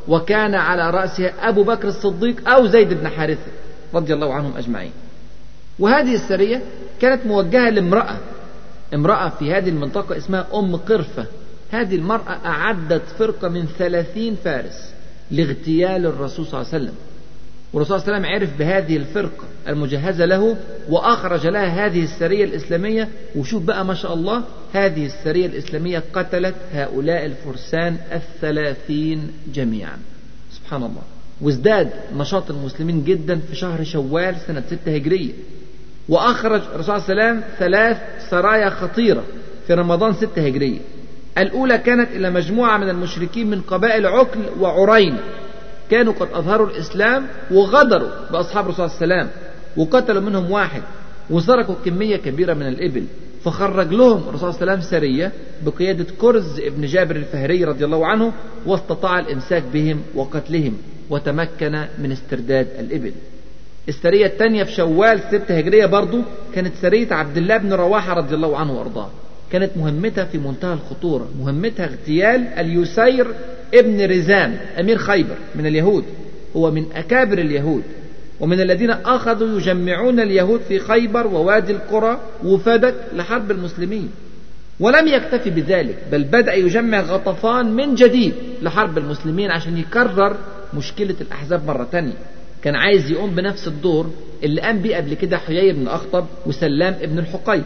[0.08, 3.50] وكان على رأسها أبو بكر الصديق أو زيد بن حارثة
[3.94, 4.92] رضي الله عنهم أجمعين.
[5.78, 6.62] وهذه السرية
[7.00, 8.16] كانت موجهة لامرأة
[8.94, 11.26] امرأة في هذه المنطقة اسمها أم قرفة.
[11.70, 14.92] هذه المرأة أعدت فرقة من ثلاثين فارس
[15.30, 16.94] لاغتيال الرسول صلى الله عليه وسلم.
[17.72, 20.56] والرسول صلى الله عليه وسلم عرف بهذه الفرقة المجهزة له
[20.88, 23.08] وأخرج لها هذه السرية الإسلامية.
[23.36, 24.42] وشوف بقى ما شاء الله
[24.72, 29.98] هذه السرية الإسلامية قتلت هؤلاء الفرسان الثلاثين جميعا.
[30.52, 31.02] سبحان الله.
[31.40, 35.32] وازداد نشاط المسلمين جدا في شهر شوال سنة ستة هجرية.
[36.08, 37.96] وأخرج الرسول صلى الله عليه وسلم ثلاث
[38.30, 39.24] سرايا خطيرة
[39.66, 40.78] في رمضان ستة هجرية.
[41.38, 45.16] الأولى كانت إلى مجموعة من المشركين من قبائل عكل وعرين.
[45.90, 49.40] كانوا قد أظهروا الإسلام وغدروا بأصحاب الرسول صلى الله عليه وسلم
[49.76, 50.82] وقتلوا منهم واحد
[51.30, 53.04] وسرقوا كمية كبيرة من الإبل.
[53.44, 55.32] فخرج لهم الرسول صلى الله عليه وسلم سرية
[55.66, 58.32] بقيادة كرز ابن جابر الفهري رضي الله عنه
[58.66, 60.74] واستطاع الإمساك بهم وقتلهم
[61.10, 63.12] وتمكن من استرداد الإبل.
[63.88, 66.22] السرية الثانية في شوال ستة هجرية برضو
[66.54, 69.10] كانت سرية عبد الله بن رواحة رضي الله عنه وأرضاه.
[69.52, 73.26] كانت مهمتها في منتهى الخطورة مهمتها اغتيال اليسير
[73.74, 76.04] ابن رزام أمير خيبر من اليهود.
[76.56, 77.82] هو من أكابر اليهود
[78.40, 84.10] ومن الذين أخذوا يجمعون اليهود في خيبر ووادي القرى وفدك لحرب المسلمين.
[84.80, 88.32] ولم يكتفي بذلك بل بدأ يجمع غطفان من جديد
[88.62, 90.36] لحرب المسلمين عشان يكرر
[90.74, 92.16] مشكلة الأحزاب مرة تانية.
[92.62, 94.10] كان عايز يقوم بنفس الدور
[94.44, 97.64] اللي قام بيه قبل كده حيي بن أخطب وسلام ابن الحقيق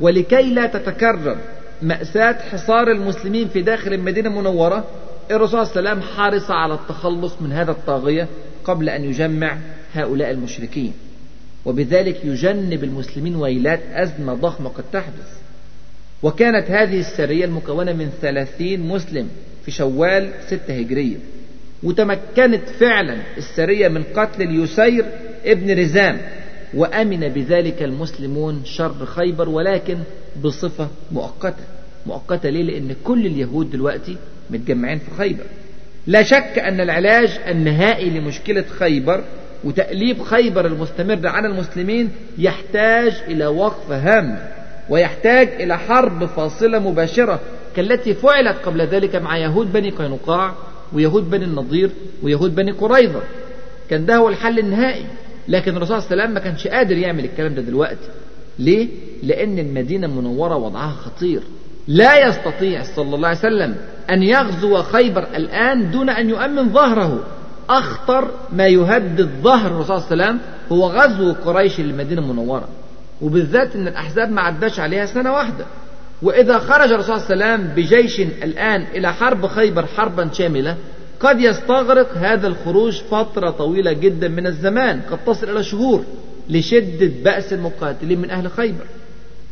[0.00, 1.38] ولكي لا تتكرر
[1.82, 4.84] مأساة حصار المسلمين في داخل المدينة المنورة
[5.30, 8.28] الرسول صلى الله عليه وسلم حرص على التخلص من هذا الطاغية
[8.64, 9.58] قبل أن يجمع
[9.94, 10.92] هؤلاء المشركين.
[11.64, 15.38] وبذلك يجنب المسلمين ويلات أزمة ضخمة قد تحدث.
[16.22, 19.28] وكانت هذه السرية المكونة من ثلاثين مسلم
[19.64, 21.16] في شوال ستة هجرية.
[21.82, 25.04] وتمكنت فعلا السرية من قتل اليسير
[25.44, 26.20] ابن رزام.
[26.74, 29.98] وأمن بذلك المسلمون شر خيبر ولكن
[30.44, 31.64] بصفة مؤقتة.
[32.06, 34.16] مؤقتة ليه؟ لأن كل اليهود دلوقتي
[34.50, 35.44] متجمعين في خيبر.
[36.06, 39.24] لا شك أن العلاج النهائي لمشكلة خيبر
[39.64, 44.48] وتأليف خيبر المستمر على المسلمين يحتاج إلى وقفة هامة
[44.88, 47.40] ويحتاج إلى حرب فاصلة مباشرة
[47.76, 50.54] كالتي فعلت قبل ذلك مع يهود بني قينقاع
[50.92, 51.90] ويهود بني النضير
[52.22, 53.22] ويهود بني قريظة.
[53.90, 55.04] كان ده هو الحل النهائي.
[55.48, 58.08] لكن الرسول صلى الله عليه وسلم ما كانش قادر يعمل الكلام ده دلوقتي.
[58.58, 58.88] ليه؟
[59.22, 61.42] لأن المدينة المنورة وضعها خطير.
[61.88, 63.76] لا يستطيع صلى الله عليه وسلم
[64.10, 67.24] أن يغزو خيبر الآن دون أن يؤمن ظهره.
[67.70, 70.40] أخطر ما يهدد ظهر الرسول صلى الله عليه وسلم
[70.72, 72.68] هو غزو قريش للمدينة المنورة.
[73.22, 75.64] وبالذات أن الأحزاب ما عداش عليها سنة واحدة.
[76.22, 80.76] وإذا خرج الرسول صلى الله عليه وسلم بجيش الآن إلى حرب خيبر حربا شاملة
[81.20, 86.04] قد يستغرق هذا الخروج فترة طويلة جدا من الزمان قد تصل إلى شهور
[86.50, 88.84] لشدة بأس المقاتلين من أهل خيبر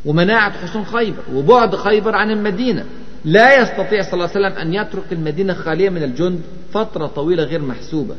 [0.04, 2.84] ومناعة حصون خيبر وبعد خيبر عن المدينة.
[3.24, 6.40] لا يستطيع صلى الله عليه وسلم أن يترك المدينة خالية من الجند
[6.72, 8.14] فترة طويلة غير محسوبة.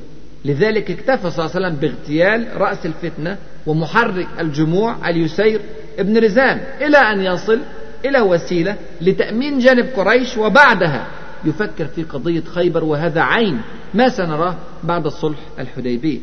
[0.46, 3.38] لذلك اكتفى صلى الله عليه وسلم باغتيال رأس الفتنة
[3.68, 5.62] ومحرك الجموع اليسير
[6.00, 7.60] ابن رزام إلى أن يصل
[8.06, 11.08] إلى وسيلة لتأمين جانب قريش وبعدها.
[11.46, 13.62] يفكر في قضية خيبر وهذا عين.
[13.94, 16.20] ما سنراه بعد الصلح الحديبية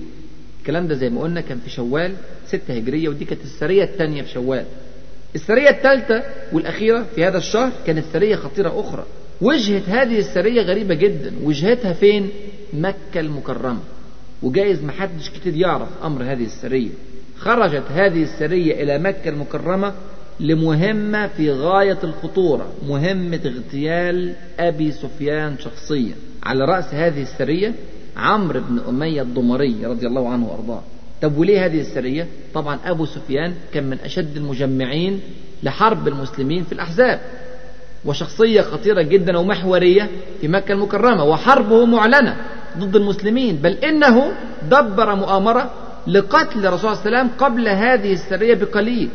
[0.61, 2.15] الكلام ده زي ما قلنا كان في شوال
[2.47, 4.65] ستة هجرية ودي كانت السرية الثانية في شوال.
[5.35, 9.05] السرية الثالثة والأخيرة في هذا الشهر كانت سرية خطيرة أخرى.
[9.41, 11.33] وجهة هذه السرية غريبة جدا.
[11.43, 12.29] وجهتها فين؟
[12.73, 13.81] مكة المكرمة.
[14.43, 16.91] وجايز محدش كتير يعرف أمر هذه السرية.
[17.39, 19.95] خرجت هذه السرية إلى مكة المكرمة
[20.41, 26.15] لمهمة في غاية الخطورة مهمة اغتيال أبي سفيان شخصيا.
[26.43, 27.75] على رأس هذه السرية
[28.17, 30.83] عمرو بن أمية الضمري رضي الله عنه وأرضاه.
[31.23, 35.21] طب وليه هذه السرية؟ طبعا أبو سفيان كان من أشد المجمعين
[35.63, 37.21] لحرب المسلمين في الأحزاب.
[38.05, 40.11] وشخصية خطيرة جدا ومحورية
[40.41, 41.25] في مكة المكرمة.
[41.25, 42.37] وحربه معلنة
[42.79, 43.57] ضد المسلمين.
[43.57, 44.33] بل إنه
[44.71, 45.71] دبر مؤامرة
[46.07, 49.09] لقتل الرسول صلى الله عليه وسلم قبل هذه السرية بقليل.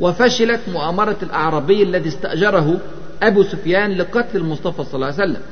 [0.00, 2.80] وفشلت مؤامرة الأعرابي الذي استأجره
[3.22, 5.42] أبو سفيان لقتل المصطفى صلى الله عليه وسلم.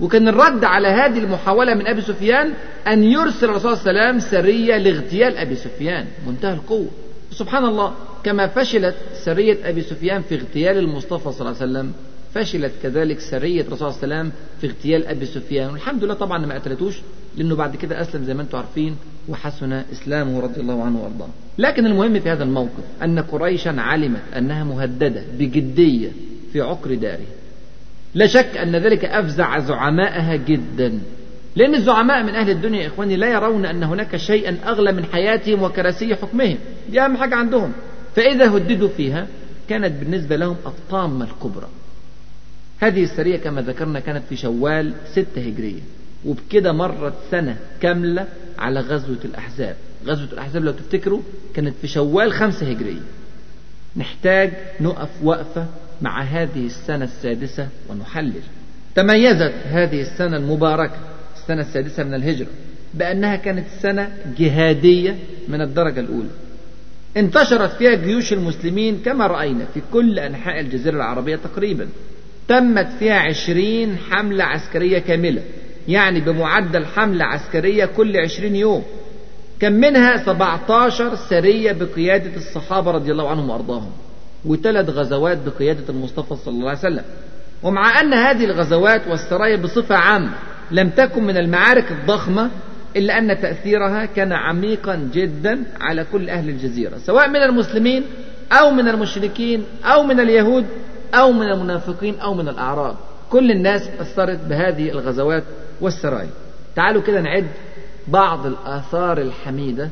[0.00, 2.52] وكان الرد على هذه المحاولة من أبي سفيان
[2.86, 6.06] أن يرسل الرسول صلى الله عليه وسلم سرية لاغتيال أبي سفيان.
[6.26, 6.88] منتهى القوة.
[7.32, 7.92] سبحان الله
[8.24, 8.94] كما فشلت
[9.24, 11.92] سرية أبي سفيان في اغتيال المصطفى صلى الله عليه وسلم
[12.34, 15.70] فشلت كذلك سرية الرسول صلى الله عليه وسلم في اغتيال أبي سفيان.
[15.70, 16.96] والحمد لله طبعا ما قتلتوش
[17.36, 18.96] لأنه بعد كده أسلم زي ما أنتم عارفين.
[19.28, 21.28] وحسن إسلامه رضي الله عنه وأرضاه.
[21.58, 26.08] لكن المهم في هذا الموقف أن قريشا علمت أنها مهددة بجدية
[26.52, 27.26] في عقر داره
[28.14, 30.98] لا شك أن ذلك أفزع زعمائها جدا.
[31.56, 35.62] لأن الزعماء من أهل الدنيا يا إخواني لا يرون أن هناك شيئا أغلى من حياتهم
[35.62, 36.58] وكراسي حكمهم.
[36.90, 37.72] دي أهم حاجة عندهم.
[38.16, 39.26] فإذا هددوا فيها
[39.68, 41.68] كانت بالنسبة لهم الطامة الكبرى.
[42.80, 45.80] هذه السرية كما ذكرنا كانت في شوال ستة هجرية.
[46.24, 48.26] وبكده مرت سنة كاملة
[48.58, 49.76] على غزوة الأحزاب.
[50.06, 51.20] غزوة الأحزاب لو تفتكروا
[51.54, 53.00] كانت في شوال خمسة هجرية.
[53.96, 55.66] نحتاج نقف وقفة
[56.02, 58.42] مع هذه السنة السادسة ونحلل.
[58.94, 60.96] تميزت هذه السنة المباركة
[61.36, 62.46] السنة السادسة من الهجرة
[62.94, 65.16] بأنها كانت سنة جهادية
[65.48, 66.28] من الدرجة الأولى.
[67.16, 71.88] انتشرت فيها جيوش المسلمين كما رأينا في كل أنحاء الجزيرة العربية تقريبا.
[72.48, 75.42] تمت فيها عشرين حملة عسكرية كاملة.
[75.88, 78.84] يعني بمعدل حملة عسكرية كل عشرين يوم
[79.60, 83.90] كان منها 17 سرية بقيادة الصحابة رضي الله عنهم وأرضاهم
[84.44, 87.04] وثلاث غزوات بقيادة المصطفى صلى الله عليه وسلم.
[87.62, 90.30] ومع أن هذه الغزوات والسرايا بصفة عامة
[90.70, 92.50] لم تكن من المعارك الضخمة
[92.96, 98.02] إلا أن تأثيرها كان عميقا جدا على كل أهل الجزيرة سواء من المسلمين
[98.52, 100.66] أو من المشركين أو من اليهود
[101.14, 102.96] أو من المنافقين أو من الأعراب.
[103.30, 105.44] كل الناس أثرت بهذه الغزوات
[105.80, 106.30] والسرايا.
[106.76, 107.46] تعالوا كده نعد
[108.08, 109.90] بعض الآثار الحميدة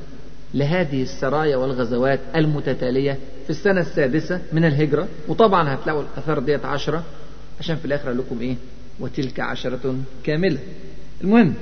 [0.55, 5.09] لهذه السرايا والغزوات المتتالية في السنة السادسة من الهجرة.
[5.29, 7.05] وطبعا هتلاقوا الآثار ديت عشرة
[7.61, 8.57] عشان في الآخر لكم إيه؟
[9.01, 10.59] وتلك عشرة كاملة.
[11.25, 11.55] المهم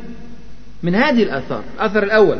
[0.83, 2.39] من هذه الآثار الأثر الأول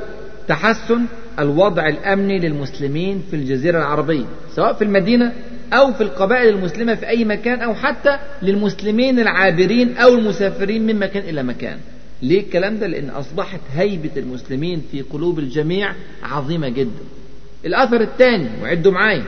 [0.49, 1.07] تحسن
[1.39, 4.25] الوضع الأمني للمسلمين في الجزيرة العربية
[4.55, 5.33] سواء في المدينة
[5.73, 11.29] أو في القبائل المسلمة في أي مكان أو حتى للمسلمين العابرين أو المسافرين من مكان
[11.29, 11.79] إلى مكان.
[12.23, 15.93] ليه الكلام ده؟ لأن أصبحت هيبة المسلمين في قلوب الجميع
[16.23, 17.05] عظيمة جدا.
[17.67, 19.25] الأثر الثاني وعدوا معايا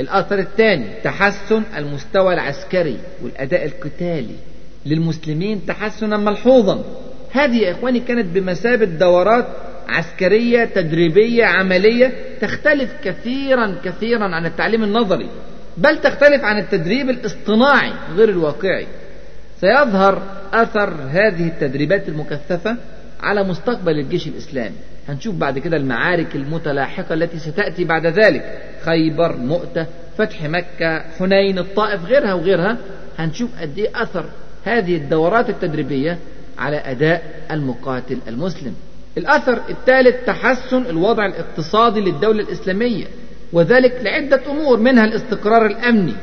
[0.00, 4.34] الأثر الثاني تحسن المستوى العسكري والأداء القتالي
[4.86, 6.84] للمسلمين تحسنا ملحوظا.
[7.32, 9.46] هذه يا إخواني كانت بمثابة دورات
[9.88, 15.28] عسكرية تدريبية عملية تختلف كثيرا كثيرا عن التعليم النظري.
[15.76, 18.86] بل تختلف عن التدريب الاصطناعي غير الواقعي.
[19.60, 22.76] سيظهر أثر هذه التدريبات المكثفة
[23.22, 24.76] على مستقبل الجيش الإسلامي.
[25.08, 28.62] هنشوف بعد كده المعارك المتلاحقة التي ستأتي بعد ذلك.
[28.84, 29.86] خيبر مؤتة
[30.18, 32.76] فتح مكة حنين الطائف غيرها وغيرها.
[33.18, 34.24] هنشوف قد إيه أثر
[34.64, 36.18] هذه الدورات التدريبية
[36.58, 38.74] على أداء المقاتل المسلم.
[39.18, 43.06] الأثر الثالث تحسن الوضع الاقتصادي للدولة الإسلامية.
[43.52, 46.14] وذلك لعدة أمور منها الاستقرار الأمني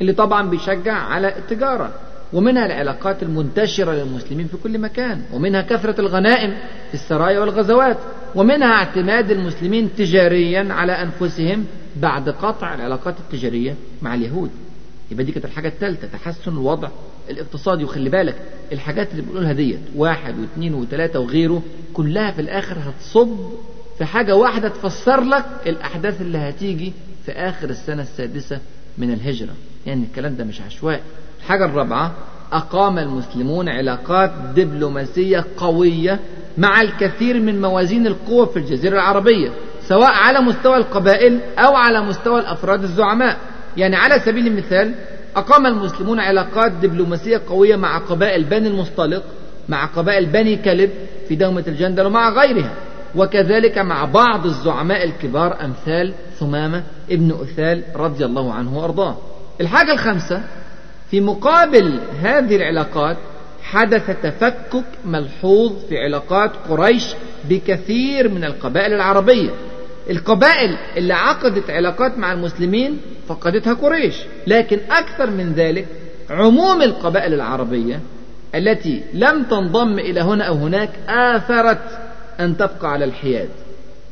[0.00, 1.92] اللي طبعا بيشجع على التجارة
[2.32, 6.54] ومنها العلاقات المنتشرة للمسلمين في كل مكان ومنها كثرة الغنائم
[6.88, 7.96] في السرايا والغزوات
[8.34, 11.64] ومنها اعتماد المسلمين تجاريا على أنفسهم
[11.96, 14.50] بعد قطع العلاقات التجارية مع اليهود.
[15.10, 16.88] يبقى دي كانت الحاجة الثالثة تحسن الوضع
[17.30, 17.84] الاقتصادي.
[17.84, 18.34] وخلي بالك
[18.72, 21.62] الحاجات اللي بنقولها ديت واحد واثنين وثلاثة وغيره
[21.94, 23.36] كلها في الآخر هتصب
[23.98, 26.92] في حاجة واحدة تفسر لك الأحداث اللي هتيجي
[27.26, 28.58] في آخر السنة السادسة
[28.98, 29.52] من الهجرة.
[29.86, 31.00] يعني الكلام ده مش عشوائي.
[31.40, 32.12] الحاجة الرابعة
[32.52, 36.20] أقام المسلمون علاقات دبلوماسية قوية
[36.58, 39.50] مع الكثير من موازين القوة في الجزيرة العربية
[39.88, 43.38] سواء على مستوى القبائل أو على مستوى الأفراد الزعماء.
[43.76, 44.94] يعني على سبيل المثال
[45.36, 49.22] أقام المسلمون علاقات دبلوماسية قوية مع قبائل بني المصطلق
[49.68, 50.90] مع قبائل بني كلب
[51.28, 52.72] في دومة الجندل ومع غيرها.
[53.16, 59.16] وكذلك مع بعض الزعماء الكبار أمثال ثمامة ابن أثال رضي الله عنه وأرضاه.
[59.60, 60.42] الحاجة الخامسة
[61.10, 63.16] في مقابل هذه العلاقات
[63.62, 67.14] حدث تفكك ملحوظ في علاقات قريش
[67.48, 69.50] بكثير من القبائل العربية.
[70.10, 74.16] القبائل اللي عقدت علاقات مع المسلمين فقدتها قريش.
[74.46, 75.86] لكن أكثر من ذلك
[76.30, 78.00] عموم القبائل العربية
[78.54, 82.03] التي لم تنضم إلى هنا أو هناك آثرت
[82.40, 83.48] أن تبقى على الحياد.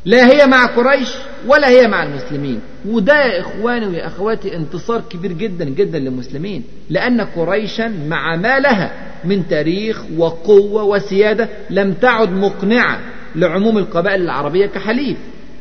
[0.04, 1.08] لا هي مع قريش
[1.46, 2.60] ولا هي مع المسلمين.
[2.88, 6.64] وده يا إخواني ويا أخواتي انتصار كبير جدا جدا للمسلمين.
[6.90, 8.92] لأن قريشا مع ما لها
[9.24, 13.00] من تاريخ وقوة وسيادة لم تعد مقنعة
[13.34, 15.16] لعموم القبائل العربية كحليف.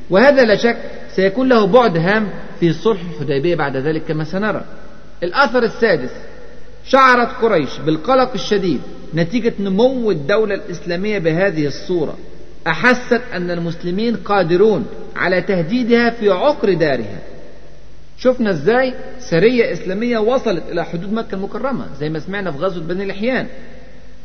[0.10, 0.78] وهذا لا شك
[1.16, 4.66] سيكون له بعد هام في صلح الحديبية بعد ذلك كما سنرى.
[5.24, 6.12] الأثر السادس
[6.86, 8.82] شعرت قريش بالقلق الشديد
[9.16, 12.18] نتيجة نمو الدولة الإسلامية بهذه الصورة.
[12.68, 14.86] أحست أن المسلمين قادرون
[15.16, 17.20] على تهديدها في عقر دارها.
[18.18, 23.04] شفنا إزاي سرية إسلامية وصلت إلى حدود مكة المكرمة زي ما سمعنا في غزوة بني
[23.04, 23.48] الإحيان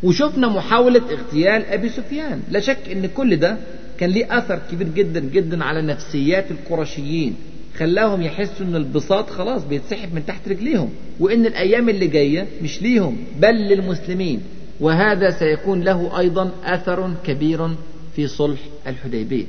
[0.03, 2.41] وشفنا محاولة اغتيال أبي سفيان.
[2.51, 3.57] لا شك أن كل ده
[3.99, 7.37] كان ليه أثر كبير جدا جدا على نفسيات القرشيين.
[7.79, 13.17] خلاهم يحسوا إن البساط خلاص بيتسحب من تحت رجليهم وإن الأيام اللي جاية مش ليهم
[13.41, 14.43] بل للمسلمين.
[14.81, 17.71] وهذا سيكون له أيضا أثر كبير
[18.17, 19.47] في صلح الحديبية.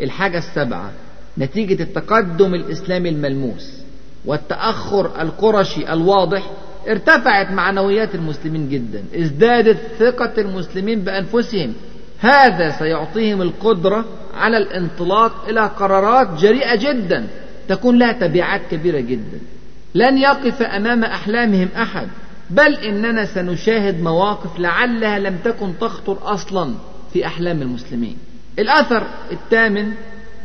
[0.00, 0.92] الحاجة السابعة
[1.38, 3.72] نتيجة التقدم الإسلامي الملموس
[4.24, 6.50] والتأخر القرشي الواضح
[6.88, 11.72] ارتفعت معنويات المسلمين جدا ازدادت ثقة المسلمين بأنفسهم.
[12.18, 17.26] هذا سيعطيهم القدرة على الانطلاق إلى قرارات جريئة جدا
[17.68, 19.38] تكون لها تبعات كبيرة جدا.
[19.94, 22.08] لن يقف أمام أحلامهم أحد
[22.50, 26.74] بل إننا سنشاهد مواقف لعلها لم تكن تخطر أصلا.
[27.12, 28.16] في أحلام المسلمين.
[28.58, 29.92] الأثر الثامن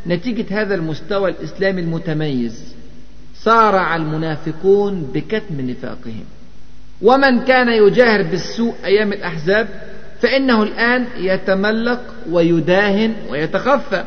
[0.06, 2.74] نتيجة هذا المستوى الإسلامي المتميز.
[3.34, 6.24] صارع المنافقون بكتم نفاقهم.
[7.02, 9.68] ومن كان يجاهر بالسوء أيام الأحزاب
[10.22, 12.00] فإنه الآن يتملق
[12.30, 14.04] ويداهن ويتخفى.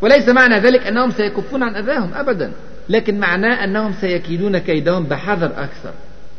[0.00, 2.52] وليس معنى ذلك أنهم سيكفون عن أذاهم أبدا
[2.88, 5.92] لكن معناه أنهم سيكيدون كيدهم بحذر أكثر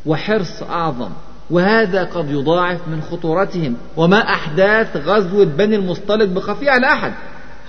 [0.05, 1.11] وحرص أعظم.
[1.51, 3.75] وهذا قد يضاعف من خطورتهم.
[3.97, 7.13] وما أحداث غزوة بني المصطلق بخفي على أحد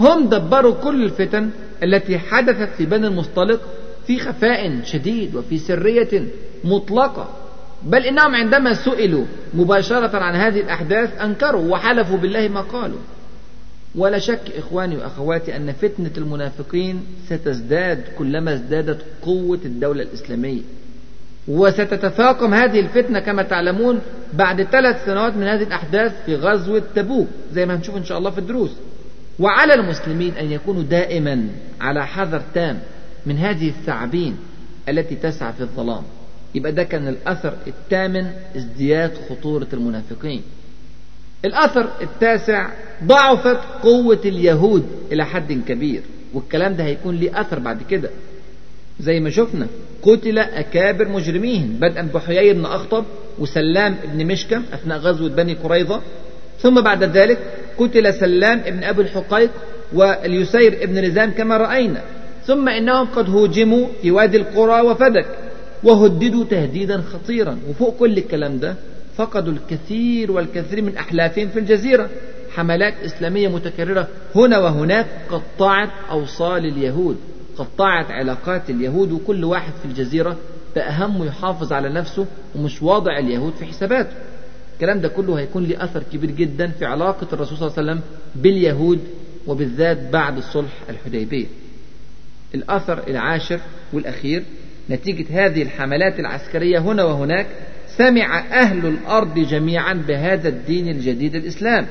[0.01, 1.51] هم دبروا كل الفتن
[1.83, 3.61] التي حدثت في بني المصطلق
[4.07, 6.24] في خفاء شديد وفي سرية
[6.64, 7.28] مطلقة.
[7.83, 9.24] بل إنهم عندما سئلوا
[9.55, 12.99] مباشرة عن هذه الأحداث أنكروا وحلفوا بالله ما قالوا.
[13.95, 20.61] ولا شك إخواني وأخواتي أن فتنة المنافقين ستزداد كلما ازدادت قوة الدولة الإسلامية.
[21.49, 24.01] وستتفاقم هذه الفتنة كما تعلمون
[24.32, 28.30] بعد ثلاث سنوات من هذه الأحداث في غزوة تبوك زي ما هنشوف إن شاء الله
[28.30, 28.70] في الدروس.
[29.38, 31.49] وعلى المسلمين أن يكونوا دائما
[31.80, 32.78] على حذر تام
[33.26, 34.36] من هذه الثعابين
[34.88, 36.03] التي تسعى في الظلام.
[36.55, 40.43] يبقى ده كان الأثر الثامن ازدياد خطورة المنافقين.
[41.45, 42.68] الأثر التاسع
[43.05, 46.03] ضعفت قوة اليهود إلى حد كبير
[46.34, 48.11] والكلام ده هيكون ليه أثر بعد كده.
[49.01, 49.66] زي ما شفنا
[50.03, 53.05] قتل أكابر مجرميهم بدءا بحيي بن أخطب
[53.38, 56.01] وسلام بن مشكم أثناء غزوة بني قريظة.
[56.61, 57.38] ثم بعد ذلك
[57.78, 59.51] قتل سلام بن أبي الحقيق
[59.92, 62.03] واليسير بن نزام كما رأينا.
[62.46, 65.26] ثم إنهم قد هوجموا في وادي القرى وفدك
[65.82, 67.59] وهددوا تهديدا خطيرا.
[67.68, 68.74] وفوق كل الكلام ده
[69.16, 72.09] فقدوا الكثير والكثير من أحلافهم في الجزيرة.
[72.55, 77.16] حملات إسلامية متكررة هنا وهناك قطعت أوصال اليهود.
[77.61, 80.36] قطعت علاقات اليهود وكل واحد في الجزيرة
[80.76, 84.12] بقى همه يحافظ على نفسه ومش واضع اليهود في حساباته.
[84.74, 88.02] الكلام ده كله هيكون له أثر كبير جدا في علاقة الرسول صلى الله عليه وسلم
[88.42, 88.98] باليهود
[89.46, 91.46] وبالذات بعد صلح الحديبية.
[92.54, 93.61] الأثر العاشر
[93.92, 94.42] والأخير
[94.90, 97.46] نتيجة هذه الحملات العسكرية هنا وهناك
[97.96, 101.86] سمع أهل الأرض جميعا بهذا الدين الجديد الإسلام.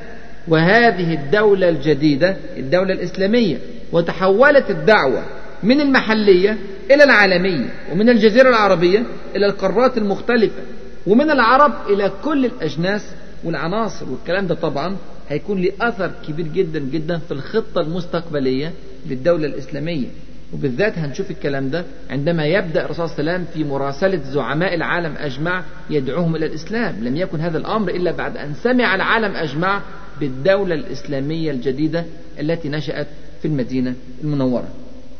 [0.48, 3.58] وهذه الدولة الجديدة الدولة الإسلامية
[3.92, 5.24] وتحولت الدعوة
[5.64, 6.58] من المحلية
[6.92, 9.04] إلى العالمية ومن الجزيرة العربية
[9.36, 10.62] إلى القارات المختلفة
[11.08, 13.06] ومن العرب إلى كل الأجناس
[13.44, 14.96] والعناصر والكلام ده طبعا
[15.30, 18.72] هيكون له أثر كبير جدا جدا في الخطة المستقبلية
[19.10, 20.08] للدولة الإسلامية.
[20.54, 25.14] وبالذات هنشوف الكلام ده عندما يبدأ الرسول صلى الله عليه وسلم في مراسلة زعماء العالم
[25.18, 26.96] أجمع يدعوهم إلى الإسلام.
[27.04, 29.82] لم يكن هذا الأمر إلا بعد أن سمع العالم أجمع
[30.20, 32.06] بالدولة الإسلامية الجديدة
[32.40, 33.08] التي نشأت
[33.42, 33.94] في المدينة
[34.24, 34.68] المنورة.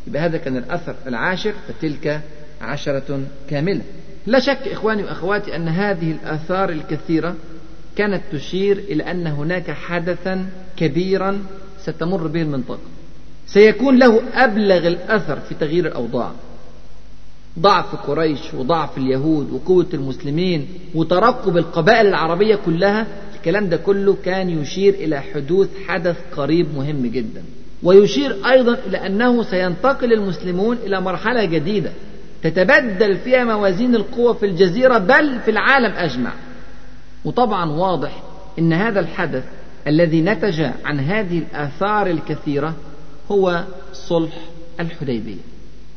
[0.08, 2.22] يبقى هذا كان الأثر العاشر فتلك
[2.62, 3.82] عشرة كاملة.
[4.28, 7.36] لا شك إخواني وأخواتي أن هذه الآثار الكثيرة
[7.96, 10.46] كانت تشير إلى أن هناك حدثا
[10.78, 11.40] كبيرا
[11.80, 12.80] ستمر به المنطقة.
[13.48, 16.32] سيكون له أبلغ الأثر في تغيير الأوضاع.
[17.60, 24.94] ضعف قريش وضعف اليهود وقوة المسلمين وترقب القبائل العربية كلها الكلام ده كله كان يشير
[24.94, 27.44] إلى حدوث حدث قريب مهم جدا.
[27.84, 31.92] ويشير أيضا إلى أنه سينتقل المسلمون إلى مرحلة جديدة
[32.44, 36.34] تتبدل فيها موازين القوى في الجزيرة بل في العالم أجمع.
[37.26, 38.24] وطبعا واضح
[38.60, 39.44] أن هذا الحدث
[39.88, 42.76] الذي نتج عن هذه الآثار الكثيرة
[43.32, 43.64] هو
[43.94, 44.38] صلح
[44.80, 45.42] الحديبية.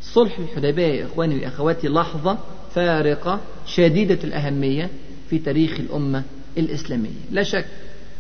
[0.03, 2.39] صلح الحديبية يا إخواني وأخواتي لحظة
[2.75, 4.89] فارقة شديدة الأهمية
[5.31, 6.23] في تاريخ الأمة
[6.59, 7.21] الإسلامية.
[7.31, 7.67] لا شك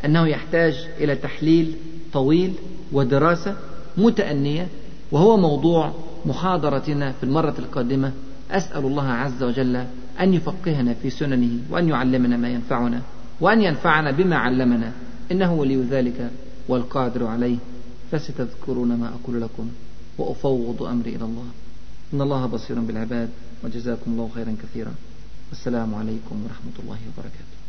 [0.04, 1.74] أنه يحتاج إلى تحليل
[2.12, 2.52] طويل
[2.93, 3.57] ودراسة
[3.97, 4.68] متأنية
[5.12, 5.93] وهو موضوع
[6.26, 8.12] محاضرتنا في المرة القادمة.
[8.51, 9.76] أسأل الله عز وجل
[10.20, 13.03] أن يفقهنا في سننه وأن يعلمنا ما ينفعنا
[13.40, 14.93] وأن ينفعنا بما علمنا.
[15.32, 16.30] إنه ولي ذلك
[16.68, 17.57] والقادر عليه.
[18.11, 19.68] فستذكرون ما أقول لكم
[20.18, 21.47] وأفوض أمري إلى الله.
[22.14, 23.28] إن الله بصير بالعباد
[23.64, 24.95] وجزاكم الله خيرا كثيرا.
[25.49, 27.61] والسلام عليكم ورحمة الله وبركاته.